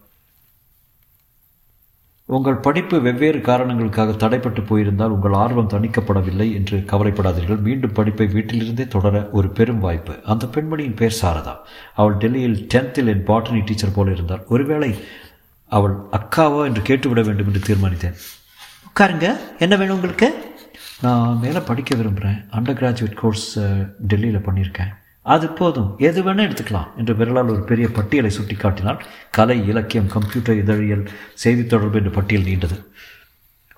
உங்கள் 2.25 2.55
படிப்பு 2.55 3.01
வெவ்வேறு 3.01 3.41
காரணங்களுக்காக 3.41 4.11
தடைப்பட்டு 4.11 4.65
போயிருந்தால் 4.65 5.09
உங்கள் 5.09 5.33
ஆர்வம் 5.33 5.69
தணிக்கப்படவில்லை 5.69 6.53
என்று 6.53 6.77
கவலைப்படாதீர்கள். 6.77 7.61
மீண்டும் 7.61 7.91
படிப்பை 7.91 8.27
வீட்டிலிருந்தே 8.27 8.87
தொடர 8.87 9.29
ஒரு 9.31 9.49
பெரும் 9.49 9.79
வாய்ப்பு. 9.79 10.19
அந்த 10.23 10.45
பெண்மணியின் 10.45 10.95
பேர் 10.95 11.17
சாரதா. 11.21 11.55
அவள் 11.95 12.17
டெல்லியில் 12.17 12.67
டென்த்தில் 12.73 13.07
என் 13.07 13.25
பாட்டனி 13.27 13.65
டீச்சர் 13.65 13.93
போல 13.95 14.11
இருந்தாள். 14.11 14.43
ஒருவேளை 14.47 15.03
அவள் 15.67 15.95
அக்காவா 16.11 16.65
என்று 16.65 16.81
கேட்டுவிட 16.81 17.21
வேண்டும் 17.25 17.53
என்று 17.53 17.75
தீர்மானித்தேன். 17.75 18.17
உட்காருங்க. 18.89 19.37
என்ன 19.59 19.75
வேணும் 19.75 19.95
உங்களுக்கு? 19.95 20.51
நான் 21.01 21.37
மேலே 21.37 21.59
படிக்க 21.59 21.95
விரும்புகிறேன் 21.95 22.45
அண்டர் 22.51 22.79
கிராஜுவேட் 22.81 23.13
கோர்ஸ் 23.13 23.59
டெல்லியில் 24.07 24.45
பண்ணியிருக்கேன். 24.45 24.93
அது 25.25 25.47
போதும். 25.59 25.89
எது 26.07 26.19
வேணால் 26.23 26.45
எடுத்துக்கலாம் 26.47 26.89
என்று 26.99 27.13
விரலால் 27.19 27.51
ஒரு 27.53 27.61
பெரிய 27.69 27.87
பட்டியலை 27.97 28.31
சுட்டி 28.37 28.55
காட்டினால் 28.55 28.99
கலை 29.37 29.57
இலக்கியம் 29.71 30.09
கம்ப்யூட்டர் 30.15 30.59
இதழியல் 30.63 31.05
செய்தி 31.43 31.63
தொடர்பு 31.65 31.99
என்ற 32.01 32.11
பட்டியல் 32.17 32.47
நீண்டது. 32.49 32.77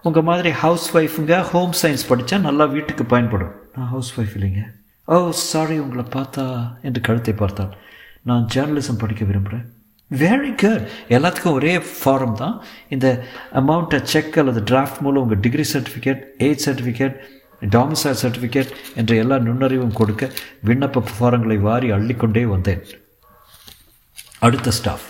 உங்கள் 0.08 0.28
மாதிரி 0.30 0.50
ஹவுஸ் 0.64 0.88
ஒய்ஃபுங்க 0.98 1.36
ஹோம் 1.52 1.76
சயின்ஸ் 1.82 2.08
படித்தா 2.10 2.40
நல்லா 2.48 2.66
வீட்டுக்கு 2.76 3.06
பயன்படும். 3.14 3.54
நான் 3.76 3.92
ஹவுஸ் 3.94 4.12
ஒய்ஃப் 4.20 4.36
இல்லைங்க. 4.40 4.64
ஓ 5.08 5.16
சாரி 5.32 5.78
உங்களை 5.80 6.06
பார்த்தா 6.18 6.44
என்று 6.82 7.02
கழுத்தை 7.08 7.34
பார்த்தாள். 7.44 7.72
நான் 8.30 8.46
ஜேர்னலிசம் 8.54 9.02
படிக்க 9.04 9.24
விரும்புகிறேன் 9.26 9.66
வெரி 10.12 10.52
குட் 10.62 10.84
எல்லாத்துக்கும் 11.16 11.58
ஒரே 11.60 11.74
ஃபாரம் 12.00 12.36
தான். 12.42 12.56
இந்த 12.96 13.08
அமௌண்ட்டை 13.62 14.00
செக் 14.14 14.38
அல்லது 14.42 14.62
டிராஃப்ட் 14.72 15.02
மூலம் 15.06 15.24
உங்கள் 15.26 15.44
degree 15.46 15.66
certificate 15.74 16.22
age 16.48 16.70
certificate 16.70 17.16
domicile 17.76 18.20
certificate 18.22 18.72
என்ற 19.00 19.12
எல்லா 19.24 19.36
நுண்ணறிவும் 19.48 19.98
கொடுக்க 20.00 20.30
விண்ணப்ப 20.70 21.04
ஃபாரங்களை 21.12 21.58
வாரி 21.68 21.88
அள்ளிக்கொண்டே 21.98 22.44
வந்தேன். 22.54 22.84
அடுத்த 24.48 24.72
ஸ்டாஃப் 24.78 25.08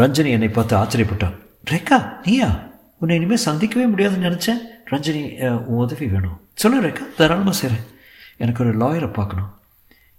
ரஞ்சனி 0.00 0.30
என்னை 0.36 0.50
பார்த்து 0.58 0.74
ஆச்சரியப்பட்டான். 0.82 1.36
ரேகா 1.70 1.98
நீயா? 2.26 2.50
உன்னை 3.00 3.16
இனிமேல் 3.18 3.46
சந்திக்கவே 3.46 3.86
முடியாதுன்னு 3.92 4.28
நினச்சேன். 4.28 4.60
ரஞ்சனி 4.92 5.22
உன் 5.70 5.82
உதவி 5.84 6.06
வேணும். 6.14 6.38
சொல்லு 6.62 6.78
ரேகா 6.86 7.04
தாராளமாக 7.18 7.56
செய்கிறேன் 7.60 7.86
எனக்கு 8.42 8.62
ஒரு 8.64 8.72
லாயரை 8.82 9.10
பார்க்கணும். 9.18 9.50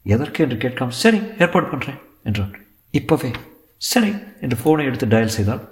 எதற்கு 0.06 0.44
என்று 0.46 0.58
கேட்காம 0.64 0.96
சரி 1.04 1.20
ஏற்பாடு 1.44 1.68
பண்ணுறேன் 1.72 2.00
என்றான். 2.30 2.54
இப்போவே 3.00 3.32
சரி 3.92 4.12
என்று 4.44 4.58
ஃபோனை 4.62 4.84
எடுத்து 4.90 5.08
டயல் 5.14 5.36
செய்தால் 5.38 5.64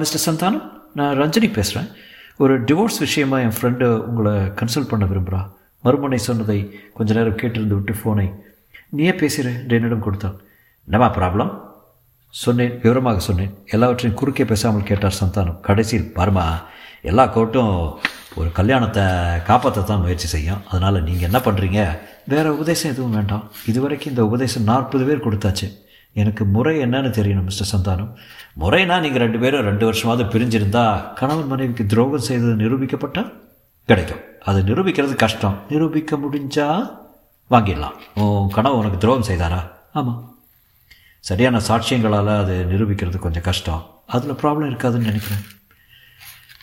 மிஸ்டர் 0.00 0.24
சந்தானம் 0.26 0.64
நான் 0.98 1.18
ரஞ்சனி 1.20 1.48
பேசுகிறேன் 1.56 1.90
ஒரு 2.42 2.54
டிவோர்ஸ் 2.68 2.98
விஷயமா 3.04 3.38
என் 3.44 3.56
ஃப்ரெண்டு 3.56 3.86
உங்களை 4.08 4.32
கன்சல்ட் 4.58 4.90
பண்ண 4.90 5.04
விரும்புகிறா 5.10 5.40
மறுமுனை 5.84 6.18
சொன்னதை 6.28 6.56
கொஞ்ச 6.96 7.10
நேரம் 7.16 7.40
கேட்டிருந்து 7.40 7.76
விட்டு 7.78 7.94
ஃபோனை 7.98 8.24
நீயே 8.96 9.12
பேசுகிற 9.22 9.50
என்னிடம் 9.76 10.04
கொடுத்தான் 10.06 10.36
என்னமா 10.88 11.08
ப்ராப்ளம் 11.18 11.50
சொன்னேன் 12.34 12.74
விவரமாக 12.82 13.20
சொன்னேன். 13.26 13.52
எல்லாவற்றையும் 13.74 14.16
குறுக்கே 14.20 14.44
பேசாமல் 14.52 14.88
கேட்டார் 14.90 15.18
சந்தானம். 15.20 15.60
கடைசியில் 15.68 16.08
பாருமா 16.18 16.44
எல்லா 17.10 17.24
கோர்ட்டும் 17.36 17.74
ஒரு 18.40 18.48
கல்யாணத்தை 18.58 19.04
காப்பாற்றத்தான் 19.48 20.02
முயற்சி 20.04 20.28
செய்யும். 20.34 20.60
அதனால் 20.70 21.04
நீங்கள் 21.08 21.28
என்ன 21.28 21.38
பண்ணுறீங்க 21.46 21.80
வேறு 22.32 22.56
உபதேசம் 22.56 22.92
எதுவும் 22.94 23.16
வேண்டாம். 23.18 23.44
இதுவரைக்கும் 23.72 24.12
இந்த 24.14 24.24
உபதேசம் 24.30 24.68
நாற்பது 24.70 25.06
பேர் 25.08 25.24
கொடுத்தாச்சு. 25.26 25.68
எனக்கு 26.12 26.44
முறை 26.44 26.78
என்னன்னு 26.78 27.10
தெரியணும் 27.18 27.48
மிஸ்டர் 27.48 27.70
சந்தானம். 27.72 28.10
முறைனா 28.60 29.00
நீங்கள் 29.00 29.22
ரெண்டு 29.22 29.38
பேரும் 29.38 29.64
ரெண்டு 29.64 29.92
வருஷமாவது 29.92 30.24
பிரிஞ்சிருந்தா 30.32 31.14
கணவன் 31.14 31.46
மனைவிக்கு 31.46 31.86
துரோகம் 31.86 32.26
செய்தது 32.28 32.54
நிரூபிக்கப்பட்டால் 32.54 33.32
கிடைக்கும். 33.86 34.20
அது 34.40 34.62
நிரூபிக்கிறது 34.62 35.14
கஷ்டம். 35.14 35.58
நிரூபிக்க 35.68 36.16
முடிஞ்சா 36.16 36.66
வாங்கிடலாம். 37.50 37.96
உன் 38.14 38.48
கணவன் 38.48 38.78
உனக்கு 38.78 38.98
துரோகம் 38.98 39.28
செய்தாரா? 39.30 39.60
ஆமாம் 39.92 40.36
சரியான 41.20 41.60
சாட்சியங்களால் 41.68 42.38
அது 42.38 42.66
நிரூபிக்கிறது 42.70 43.18
கொஞ்சம் 43.18 43.42
கஷ்டம். 43.42 43.86
அதில் 44.06 44.38
ப்ராப்ளம் 44.42 44.70
இருக்காதுன்னு 44.70 45.08
நினைக்கிறேன். 45.10 45.44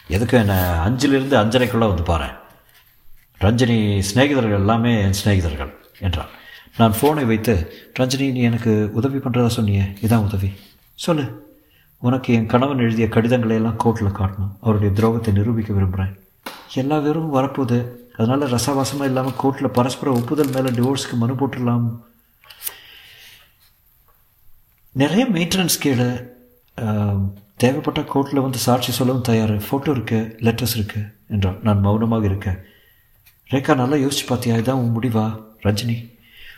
எதுக்கும் 0.09 0.43
என்னை 0.43 0.55
அஞ்சிலிருந்து 0.55 1.35
அஞ்சரைக்குள்ளே 1.43 1.87
வந்து 1.91 2.03
பாரு 2.03 2.29
ரஞ்சினி 3.41 4.01
சிநேகிதர்கள் 4.09 4.59
எல்லாமே 4.61 5.01
என் 5.01 5.17
சிநேகிதர்கள் 5.23 5.71
என்றான் 5.99 6.31
நான் 6.79 6.95
ஃபோனை 6.97 7.23
வைத்து 7.31 7.53
ரஞ்சனி 7.99 8.25
நீ 8.35 8.41
எனக்கு 8.49 8.71
உதவி 8.99 9.19
பண்ணுறதா 9.21 9.51
சொன்னியே 9.57 9.85
இதான் 10.05 10.25
உதவி. 10.27 10.49
சொல்லு. 11.05 11.25
உனக்கு 12.07 12.29
என் 12.37 12.49
கணவன் 12.51 12.83
எழுதிய 12.85 13.05
கடிதங்களை 13.15 13.55
எல்லாம் 13.59 13.79
கோர்ட்டில் 13.83 14.17
காட்டணும். 14.17 14.51
அவருடைய 14.63 14.89
துரோகத்தை 14.97 15.31
நிரூபிக்க 15.37 15.71
விரும்புகிறேன் 15.77 16.11
எல்லா 16.81 16.97
பேரும் 17.05 17.31
வரப்போகுது. 17.37 17.79
அதனால் 18.17 18.51
ரசவாசமாக 18.53 19.09
இல்லாமல் 19.09 19.39
கோர்ட்டில் 19.41 19.75
பரஸ்பர 19.77 20.11
ஒப்புதல் 20.19 20.53
மேலே 20.55 20.69
டிவோர்ஸ்க்கு 20.77 21.15
மனு 21.21 21.33
போட்டுடலாம். 21.39 21.87
நிறைய 25.01 25.23
மெயின்டெனன்ஸ் 25.35 25.81
கீழே 25.83 26.09
தேவைப்பட்ட 27.63 28.01
கோர்ட்டில் 28.13 28.43
வந்து 28.45 28.59
சாட்சி 28.65 28.91
சொல்லவும் 28.97 29.27
தயார். 29.29 29.55
ஃபோட்டோ 29.67 29.89
இருக்குது 29.95 30.29
லெட்டர்ஸ் 30.47 30.75
இருக்குது 30.79 31.07
என்றான். 31.35 31.57
நான் 31.67 31.83
மௌனமாக 31.85 32.29
இருக்கேன். 32.29 32.59
ரேகா 33.53 33.75
நல்லா 33.81 33.97
யோசிச்சு 34.03 34.27
பார்த்தியா 34.29 34.59
இதான் 34.63 34.81
உன் 34.83 34.95
முடிவா? 34.97 35.25
ரஜினி 35.65 35.97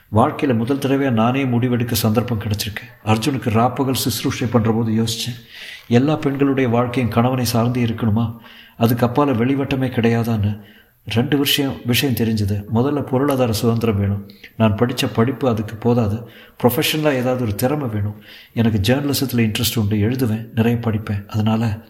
வாழ்க்கையில் 0.10 0.58
முதல் 0.58 0.80
தடவையாக 0.80 1.16
நானே 1.16 1.46
முடிவெடுக்க 1.46 1.92
சந்தர்ப்பம் 1.92 2.42
கிடச்சிருக்கு. 2.42 3.06
அர்ஜுனுக்கு 3.06 3.50
ராப்பகல் 3.50 4.06
சுசுரூஷை 4.06 4.46
பண்ணுற 4.46 4.74
போது 4.74 4.92
யோசித்தேன் 4.92 5.40
எல்லா 5.88 6.16
பெண்களுடைய 6.16 6.70
வாழ்க்கையும் 6.70 7.12
கணவனை 7.12 7.46
சார்ந்தே 7.46 7.84
இருக்கணுமா? 7.84 8.38
அதுக்கு 8.78 9.06
அப்பால் 9.06 9.36
வெளிவட்டமே 9.36 9.88
கிடையாதான்னு 9.88 10.62
ரெண்டு 11.06 11.38
விஷயம் 11.38 11.76
விஷயம் 11.86 12.16
தெரிஞ்சுது. 12.16 12.64
முதல்ல 12.74 13.02
பொருளாதார 13.02 13.52
சுதந்திரம் 13.52 14.00
வேணும். 14.00 14.30
நான் 14.58 14.76
படித்த 14.76 15.08
படிப்பு 15.08 15.48
அதுக்கு 15.48 15.76
போதாது. 15.76 16.30
ப்ரொஃபஷனலாக 16.64 17.14
ஏதாவது 17.14 17.42
ஒரு 17.42 17.56
திறமை 17.56 17.88
வேணும். 17.88 18.22
எனக்கு 18.54 18.94
ஜேர்னலிசத்தில் 18.94 19.52
இன்ட்ரெஸ்ட் 19.52 19.80
உண்டு. 19.80 19.96
எழுதுவேன். 19.96 20.50
நிறைய 20.56 20.78
படிப்பேன். 20.78 21.28
அதனால் 21.28 21.86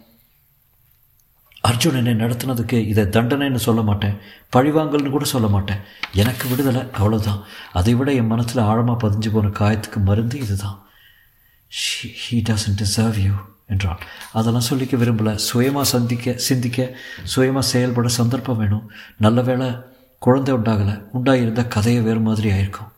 அர்ஜுன் 1.68 2.06
என்னை 2.06 2.14
நடத்தினதுக்கு 2.14 2.88
இதை 2.88 3.04
தண்டனைன்னு 3.04 3.56
சொல்ல 3.56 3.82
மாட்டேன். 3.82 4.18
பழிவாங்கல்னு 4.56 5.10
கூட 5.10 5.26
சொல்ல 5.26 5.48
மாட்டேன். 5.48 5.78
எனக்கு 6.14 6.50
விடுதலை 6.50 6.82
அவ்வளோதான் 6.82 7.42
அதை 7.74 7.94
விட 7.94 8.14
என் 8.14 8.28
மனசில் 8.28 8.62
ஆழமாக 8.62 9.08
பதிஞ்சு 9.08 9.32
போன 9.32 9.48
காயத்துக்கு 9.48 9.96
மருந்து 9.96 10.40
இதுதான். 10.40 10.86
ஹீ 12.32 12.38
டசன்ட் 12.38 12.82
டிசர்வ் 12.82 13.20
யூ 13.20 13.32
என்றான். 13.68 14.00
அதெல்லாம் 14.34 14.68
சொல்லிக்க 14.70 14.98
விரும்பலை. 15.02 15.36
சுயமாக 15.36 15.86
சந்திக்க 15.86 16.38
சிந்திக்க 16.38 16.98
சுயமாக 17.24 17.66
செயல்பட 17.66 18.08
சந்தர்ப்பம் 18.08 18.58
வேணும். 18.58 18.92
நல்ல 19.18 19.42
வேளை 19.42 19.76
குழந்தை 20.20 20.56
உண்டாகலை. 20.56 21.04
உண்டாகியிருந்தால் 21.14 21.68
கதையை 21.68 22.02
வேறு 22.02 22.20
மாதிரி 22.20 22.52
ஆயிருக்கும். 22.52 22.92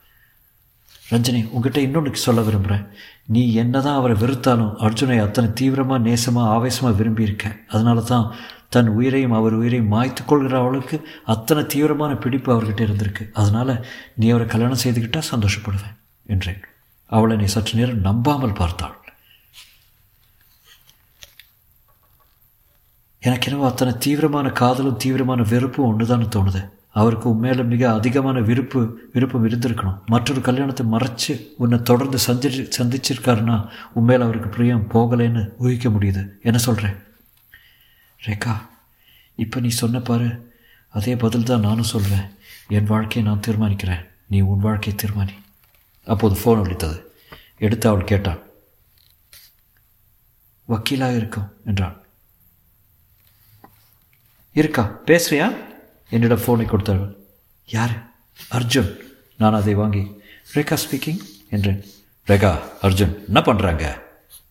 ரஞ்சனி 1.09 1.49
உங்ககிட்ட 1.49 1.79
இன்னொன்று 1.79 2.15
சொல்ல 2.15 2.41
விரும்புகிறேன் 2.41 2.87
நீ 3.27 3.53
என்னதான் 3.53 3.97
அவரை 3.99 4.15
வெறுத்தாலும் 4.23 4.71
அர்ஜுனை 4.85 5.17
அத்தனை 5.21 5.53
தீவிரமாக 5.53 6.05
நேசமாக 6.07 6.53
ஆவேசமாக 6.55 7.03
விரும்பியிருக்க. 7.03 7.45
அதனால 7.67 8.01
தான் 8.01 8.33
தன் 8.69 8.87
உயிரையும் 8.87 9.35
அவர் 9.37 9.53
உயிரையும் 9.53 9.91
மாய்த்து 9.93 10.25
கொள்கிற 10.25 10.57
அவளுக்கு 10.59 10.97
அத்தனை 11.33 11.65
தீவிரமான 11.65 12.15
பிடிப்பு 12.15 12.49
அவர்கிட்ட 12.53 12.81
இருந்திருக்கு. 12.87 13.23
அதனால் 13.33 13.73
நீ 14.15 14.29
அவரை 14.29 14.47
கல்யாணம் 14.47 14.83
செய்துக்கிட்டால் 14.83 15.31
சந்தோஷப்படுவேன் 15.33 15.95
என்றேன். 16.25 16.61
அவளை 17.05 17.37
நீ 17.37 17.45
சற்று 17.45 17.79
நேரம் 17.79 18.05
நம்பாமல் 18.07 18.59
பார்த்தாள். 18.61 18.97
எனக்கு 23.23 23.47
என்னவோ 23.47 23.65
அத்தனை 23.69 23.97
தீவிரமான 23.97 24.49
காதலும் 24.49 25.01
தீவிரமான 25.03 25.41
வெறுப்பும் 25.41 25.89
ஒன்று 25.89 26.05
தோணுது. 26.35 26.61
அவருக்கு 26.93 27.27
உண்மையில 27.29 27.65
மிக 27.65 27.93
அதிகமான 27.93 28.39
விருப்பு 28.39 28.79
விருப்பம் 29.13 29.45
இருந்திருக்கணும். 29.47 29.99
மற்றொரு 30.05 30.41
கல்யாணத்தை 30.41 30.85
மறைச்சு 30.85 31.33
உன்னை 31.57 31.81
தொடர்ந்து 31.81 32.19
சந்தி 32.19 32.49
சந்திச்சிருக்காருன்னா 32.77 33.69
உண்மையில் 33.93 34.25
அவருக்கு 34.25 34.49
பிரியம் 34.49 34.89
போகலைன்னு 34.89 35.43
ஊகிக்க 35.61 35.89
முடியுது. 35.89 36.23
என்ன 36.41 36.57
சொல்கிறேன் 36.57 36.97
ரேகா 38.25 38.55
இப்போ 39.35 39.59
நீ 39.59 39.67
சொன்ன 39.67 39.99
பாரு 39.99 40.53
அதே 40.89 41.15
பதில் 41.15 41.43
தான் 41.43 41.65
நானும் 41.67 41.91
சொல்வேன் 41.93 42.27
என் 42.67 42.91
வாழ்க்கையை 42.93 43.31
நான் 43.31 43.43
தீர்மானிக்கிறேன். 43.47 44.03
நீ 44.27 44.39
உன் 44.41 44.59
வாழ்க்கையை 44.59 44.99
தீர்மானி. 44.99 45.35
அப்போது 46.07 46.35
ஃபோன் 46.41 46.59
ஒழித்தது 46.59 46.99
எடுத்து 47.57 47.89
அவள் 47.89 48.09
கேட்டாள் 48.11 48.39
வக்கீலாக 50.67 51.15
இருக்கும் 51.15 51.49
என்றாள். 51.65 51.95
இருக்கா? 54.53 54.83
பேசுறியா? 55.05 55.47
என்னிடம் 56.11 56.43
ஃபோனை 56.43 56.65
கொடுத்தார்கள் 56.65 57.13
யார்? 57.65 57.93
அர்ஜுன். 58.51 58.91
நான் 59.37 59.53
அதை 59.53 59.73
வாங்கி 59.73 60.03
ரேகா 60.55 60.77
ஸ்பீக்கிங் 60.83 61.21
என்றேன். 61.49 61.81
ரேகா 62.27 62.51
அர்ஜுன் 62.81 63.13
என்ன 63.25 63.39
பண்ணுறாங்க 63.39 63.83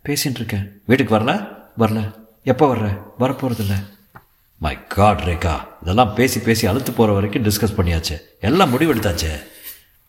பேசிகிட்டு 0.04 0.38
இருக்கேன். 0.40 0.82
வீட்டுக்கு 0.86 1.14
வரல? 1.16 1.32
வரல. 1.78 2.00
எப்போ 2.44 2.74
வர்ற? 2.74 2.86
வரப்போகிறதில்ல 3.18 3.76
மை 4.56 4.86
காட் 4.86 5.20
ரேகா 5.26 5.54
இதெல்லாம் 5.82 6.14
பேசி 6.14 6.40
பேசி 6.40 6.66
அழுத்து 6.66 6.92
போகிற 6.92 7.14
வரைக்கும் 7.14 7.44
டிஸ்கஸ் 7.44 7.78
பண்ணியாச்சு. 7.78 8.16
எல்லாம் 8.40 8.72
முடிவெடுத்தாச்சு. 8.72 9.30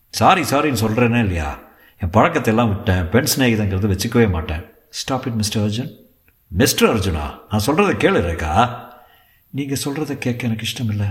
சாரி 0.10 0.42
சாரின்னு 0.42 0.84
சொல்கிறேனே 0.84 1.20
இல்லையா? 1.20 1.50
என் 2.00 2.10
பழக்கத்தை 2.10 2.54
எல்லாம் 2.54 2.68
விட்டேன். 2.68 3.10
பெண் 3.10 3.28
ஸ்நேகிதங்கிறது 3.36 3.92
வச்சுக்கவே 3.94 4.30
மாட்டேன். 4.30 4.64
Stop 4.90 5.28
it 5.28 5.34
mister 5.34 5.64
Arjun. 5.64 5.92
Mister 6.48 6.96
Arjuna? 6.96 7.26
நான் 7.50 7.66
சொல்கிறத 7.66 7.94
கேளு 8.04 8.22
ரேகா. 8.30 8.54
நீங்கள் 9.50 9.78
சொல்கிறத 9.84 10.18
கேட்க 10.18 10.48
எனக்கு 10.48 10.66
இஷ்டம் 10.66 10.90
இல்லை 10.90 11.08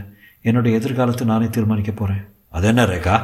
என்னுடைய 0.49 0.79
எதிர்காலத்தை 0.79 1.27
நானே 1.27 1.47
தீர்மானிக்க 1.47 1.93
போகிறேன் 1.93 2.23
அது 2.49 2.67
என்ன 2.67 2.85
ரேகா? 2.85 3.17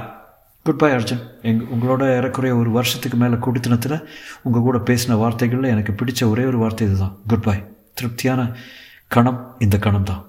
good 0.66 0.79
bye 0.79 0.90
Arjun. 0.92 1.22
எங் 1.42 1.61
உங்களோட 1.74 2.02
ஏறக்குறைய 2.16 2.57
ஒரு 2.57 2.70
வருஷத்துக்கு 2.70 3.16
மேலே 3.18 3.35
குடித்தனத்தில் 3.35 3.96
உங்கள் 4.42 4.66
கூட 4.66 4.79
பேசின 4.79 5.16
வார்த்தைகளில் 5.16 5.72
எனக்கு 5.74 5.92
பிடிச்ச 5.92 6.29
ஒரே 6.31 6.44
ஒரு 6.44 6.59
வார்த்தை 6.59 6.87
இதுதான். 6.87 7.14
குட் 7.26 7.42
பை 7.42 7.57
திருப்தியான 7.94 8.40
கணம் 9.09 9.40
இந்த 9.59 9.79
கணம் 9.79 10.09
தான் 10.11 10.22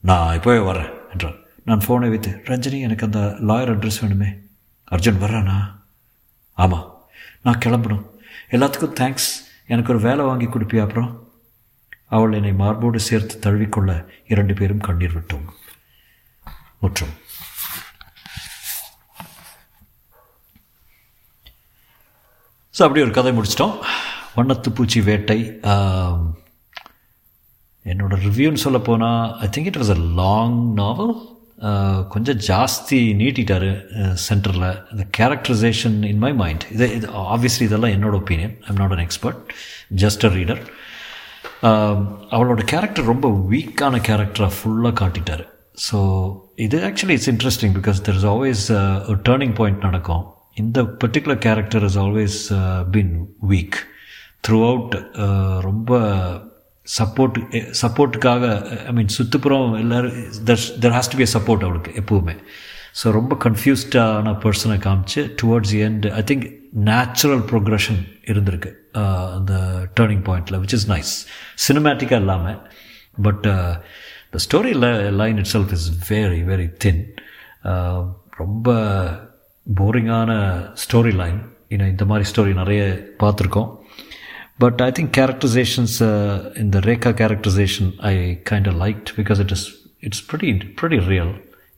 நான் 0.00 0.38
இப்போவே 0.38 0.60
வரேன் 0.70 0.90
என்றார் 1.12 1.36
நான் 1.64 1.84
ஃபோனை 1.86 2.08
வைத்து 2.08 2.30
ரஞ்சனி 2.44 2.80
எனக்கு 2.80 3.06
அந்த 3.06 3.20
லாயர் 3.48 3.72
அட்ரஸ் 3.74 4.00
வேணுமே. 4.02 4.30
அர்ஜுன் 4.90 5.22
வர்றானா? 5.24 5.58
ஆமாம் 6.58 6.86
நான் 7.42 7.60
கிளம்பணும். 7.64 8.04
எல்லாத்துக்கும் 8.50 8.96
தேங்க்ஸ் 9.00 9.30
எனக்கு 9.66 9.92
ஒரு 9.92 10.02
வேலை 10.02 10.24
வாங்கி 10.24 10.46
கொடுப்பியா 10.46 10.82
அப்புறம்? 10.82 11.10
அவள் 12.06 12.32
என்னை 12.32 12.52
மார்போடு 12.52 13.00
சேர்த்து 13.00 13.36
தழுவிக்கொள்ள 13.44 13.92
இரண்டு 14.28 14.54
பேரும் 14.54 14.86
கண்ணீர் 14.86 15.16
விட்டோம். 15.16 15.46
முற்றும் 16.84 17.14
ஸோ 22.74 22.82
அப்படி 22.84 23.02
ஒரு 23.02 23.12
கதை 23.12 23.32
முடிச்சிட்டோம் 23.34 23.74
வண்ணத்து 24.36 24.68
பூச்சி 24.70 25.00
வேட்டை 25.00 25.38
என்னோடய 27.84 28.22
ரிவ்யூன்னு 28.24 28.64
சொல்ல 28.64 28.78
போனால் 28.80 29.22
I 29.40 29.48
think 29.48 29.68
it 29.70 29.78
was 29.82 29.94
a 29.94 30.00
long 30.14 30.58
novel 30.74 31.12
கொஞ்சம் 32.08 32.40
ஜாஸ்தி 32.48 32.98
நீட்டிட்டார் 33.14 33.68
சென்டரில் 34.24 34.68
இந்த 34.92 35.04
கேரக்டரைசேஷன் 35.18 35.96
இன் 36.10 36.18
மை 36.18 36.32
மைண்ட் 36.34 36.64
இது 36.72 36.86
இது 36.94 37.06
ஆப்வியஸ்லி 37.26 37.66
இதெல்லாம் 37.66 37.94
என்னோட 37.96 38.14
opinion 38.14 38.54
I'm 38.68 38.80
not 38.80 38.94
an 38.96 39.04
expert 39.04 39.40
just 39.94 40.24
a 40.24 40.32
reader 40.34 40.62
அவளோட 42.32 42.62
கேரக்டர் 42.64 43.10
ரொம்ப 43.12 43.28
வீக்கான 43.50 44.00
கேரக்டராக 44.08 44.54
ஃபுல்லாக 44.56 44.94
காட்டிட்டார் 45.00 45.44
ஸோ 45.74 45.98
இது 46.58 46.78
actually 46.88 47.14
it's 47.18 47.30
interesting 47.32 47.74
because 47.78 47.98
there 48.06 48.16
is 48.16 48.26
always 48.26 48.64
ஒரு 49.08 49.18
டேர்னிங் 49.28 49.54
பாயிண்ட் 49.54 49.80
நடக்கும் 49.80 50.24
இந்த 50.54 50.80
particular 51.02 51.40
character 51.46 51.84
is 51.84 51.98
always 51.98 52.38
been 52.90 53.14
weak 53.44 53.78
throughout 54.66 54.94
ரொம்ப 55.60 55.98
சப்போர்ட் 56.86 57.38
சப்போர்ட்டுக்காக 57.80 58.44
ஐ 58.86 58.92
மீன் 58.92 59.08
சுற்றுப்புறம் 59.08 59.66
எல்லோரும் 59.74 60.16
there 60.44 60.64
there 60.80 60.94
has 60.94 61.10
to 61.12 61.18
be 61.18 61.28
support 61.34 61.64
அவளுக்கு 61.64 61.92
எப்போவுமே 62.02 62.34
ஸோ 63.00 63.10
ரொம்ப 63.10 63.34
கன்ஃபியூஸ்டான 63.44 64.34
பர்சனை 64.42 64.76
காமிச்சு 64.78 65.22
towards 65.42 65.72
the 65.72 65.80
end 65.82 66.06
I 66.12 66.22
think 66.22 66.44
natural 66.84 67.42
progression 67.50 68.00
இருந்திருக்கு 68.24 68.70
அந்த 69.34 69.54
டேர்னிங் 69.96 70.24
பாயிண்டில் 70.28 70.58
விச் 70.58 70.74
இஸ் 70.74 70.88
நைஸ் 70.88 71.12
சினிமேட்டிக்காக 71.66 72.20
இல்லாமல் 72.20 72.60
but 73.22 73.46
the 74.34 74.40
story 74.46 74.72
line 75.22 75.38
itself 75.52 75.72
is 75.76 75.86
very 76.12 76.40
very 76.52 76.68
thin 76.84 77.02
ரொம்ப 78.42 78.68
போரிங்கான 79.66 80.30
ஸ்டோரி 80.84 81.12
லைன் 81.22 81.40
ஏன்னா 81.74 81.86
இந்த 81.92 82.04
மாதிரி 82.10 82.24
ஸ்டோரி 82.30 82.52
நிறைய 82.60 82.82
பார்த்துருக்கோம். 83.22 83.70
பட் 84.62 84.80
ஐ 84.86 84.88
திங்க் 84.96 85.12
கேரக்டரைசேஷன்ஸ் 85.18 85.96
இந்த 86.62 86.78
Rekha 86.88 87.10
characterisation 87.20 87.88
I 88.10 88.12
kind 88.50 88.68
liked 88.82 89.10
because 89.18 89.40
it 89.44 89.54
is 89.56 89.64
it's 90.06 90.24
pretty 90.30 90.50
pretty 90.80 90.98
real 91.12 91.32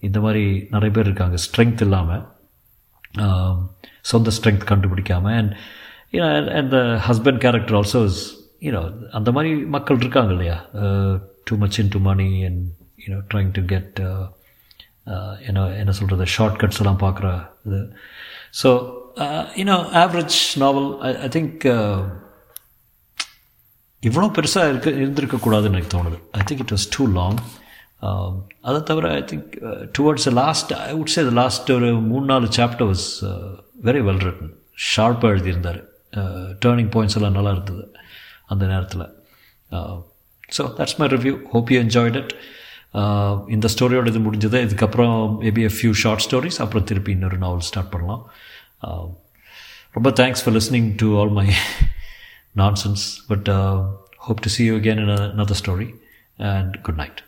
இந்த 0.06 0.18
மாதிரி 0.24 0.44
நிறைய 0.74 0.90
பேர் 0.96 1.08
இருக்காங்க. 1.10 1.36
ஸ்ட்ரென்த் 1.46 1.84
இல்லாமல் 1.86 2.24
சொந்த 4.12 4.30
strength 4.38 4.66
கண்டுபிடிக்காமல் 4.70 5.36
and 5.40 5.52
you know 6.14 6.26
and 6.58 6.70
the 6.76 6.80
husband 7.08 7.40
character 7.44 7.78
also 7.80 8.02
is 8.10 8.20
you know 8.66 8.82
அந்த 9.18 9.30
மாதிரி 9.36 9.52
மக்கள் 9.76 10.02
இருக்காங்க 10.04 10.32
இல்லையா? 10.36 10.58
Too 11.48 11.54
much 11.62 11.78
into 11.94 11.98
money 12.06 12.28
and 12.48 12.62
you know 13.04 13.18
trying 13.32 13.50
to 13.56 13.62
get 13.72 13.98
என்ன 15.48 15.64
என்ன 15.80 15.92
சொல்கிறது 15.98 16.24
ஷார்ட் 16.34 16.58
கட்ஸ் 16.60 16.80
எல்லாம் 16.82 17.02
பார்க்குற 17.02 17.28
இது. 17.68 17.80
So 18.60 18.68
you know 19.60 19.76
average 20.02 20.38
novel 20.62 20.88
I 21.26 21.28
think 21.36 21.66
இவ்வளோ 24.02 24.28
பெருசாக 24.38 24.70
இருக்க 24.72 24.88
இருந்திருக்கக்கூடாதுன்னு 25.02 25.74
எனக்கு 25.74 25.92
தோணுது. 25.96 26.18
I 26.38 26.42
think 26.48 26.62
it 26.64 26.74
was 26.76 26.88
too 26.96 27.04
long 27.18 27.38
அதை 28.68 28.78
தவிர 28.90 29.12
I 29.18 29.22
think 29.32 29.52
towards 29.98 30.28
last 30.40 30.72
I 30.86 30.90
would 31.02 31.14
say 31.16 31.24
last 31.40 31.70
ஒரு 31.76 31.90
மூணு 32.10 32.26
நாலு 32.32 32.48
chapter 32.58 32.88
was 32.92 33.06
very 33.88 34.02
well 34.08 34.24
written 34.26 34.52
ஷார்ப்பாக 34.88 35.34
எழுதியிருந்தார். 35.34 35.80
டேர்னிங் 36.64 36.92
பாயிண்ட்ஸ் 36.96 37.18
எல்லாம் 37.20 37.38
நல்லா 37.38 37.54
இருந்தது 37.56 37.86
அந்த 38.54 38.64
நேரத்தில். 38.72 39.06
Uh, 39.76 39.94
so 40.56 40.62
that's 40.78 40.98
my 41.00 41.08
review 41.14 41.34
hope 41.54 41.70
you 41.72 41.78
enjoyed 41.86 42.16
it 42.22 42.32
இந்த 43.54 43.66
ஸ்டோரியோட 43.74 44.06
இது 44.12 44.20
முடிஞ்சது. 44.26 44.58
இதுக்கப்புறம் 44.66 45.16
maybe 45.44 45.64
a 45.70 45.72
few 45.76 45.92
short 46.02 46.24
stories 46.26 46.60
அப்புறம் 46.64 46.86
திருப்பி 46.90 47.12
இன்னொரு 47.16 47.38
நாவல் 47.44 47.66
ஸ்டார்ட் 47.70 47.92
பண்ணலாம். 47.94 48.22
ரொம்ப 49.96 50.08
thanks 50.22 50.42
for 50.44 50.56
listening 50.58 50.88
to 51.02 51.08
all 51.20 51.34
my 51.40 51.46
nonsense 52.62 53.04
but 53.30 53.48
hope 54.26 54.42
to 54.46 54.50
see 54.56 54.64
you 54.68 54.74
again 54.80 55.00
in 55.04 55.14
in 55.16 55.22
another 55.36 55.58
story 55.62 55.88
and 56.54 56.74
good 56.86 57.00
night 57.02 57.20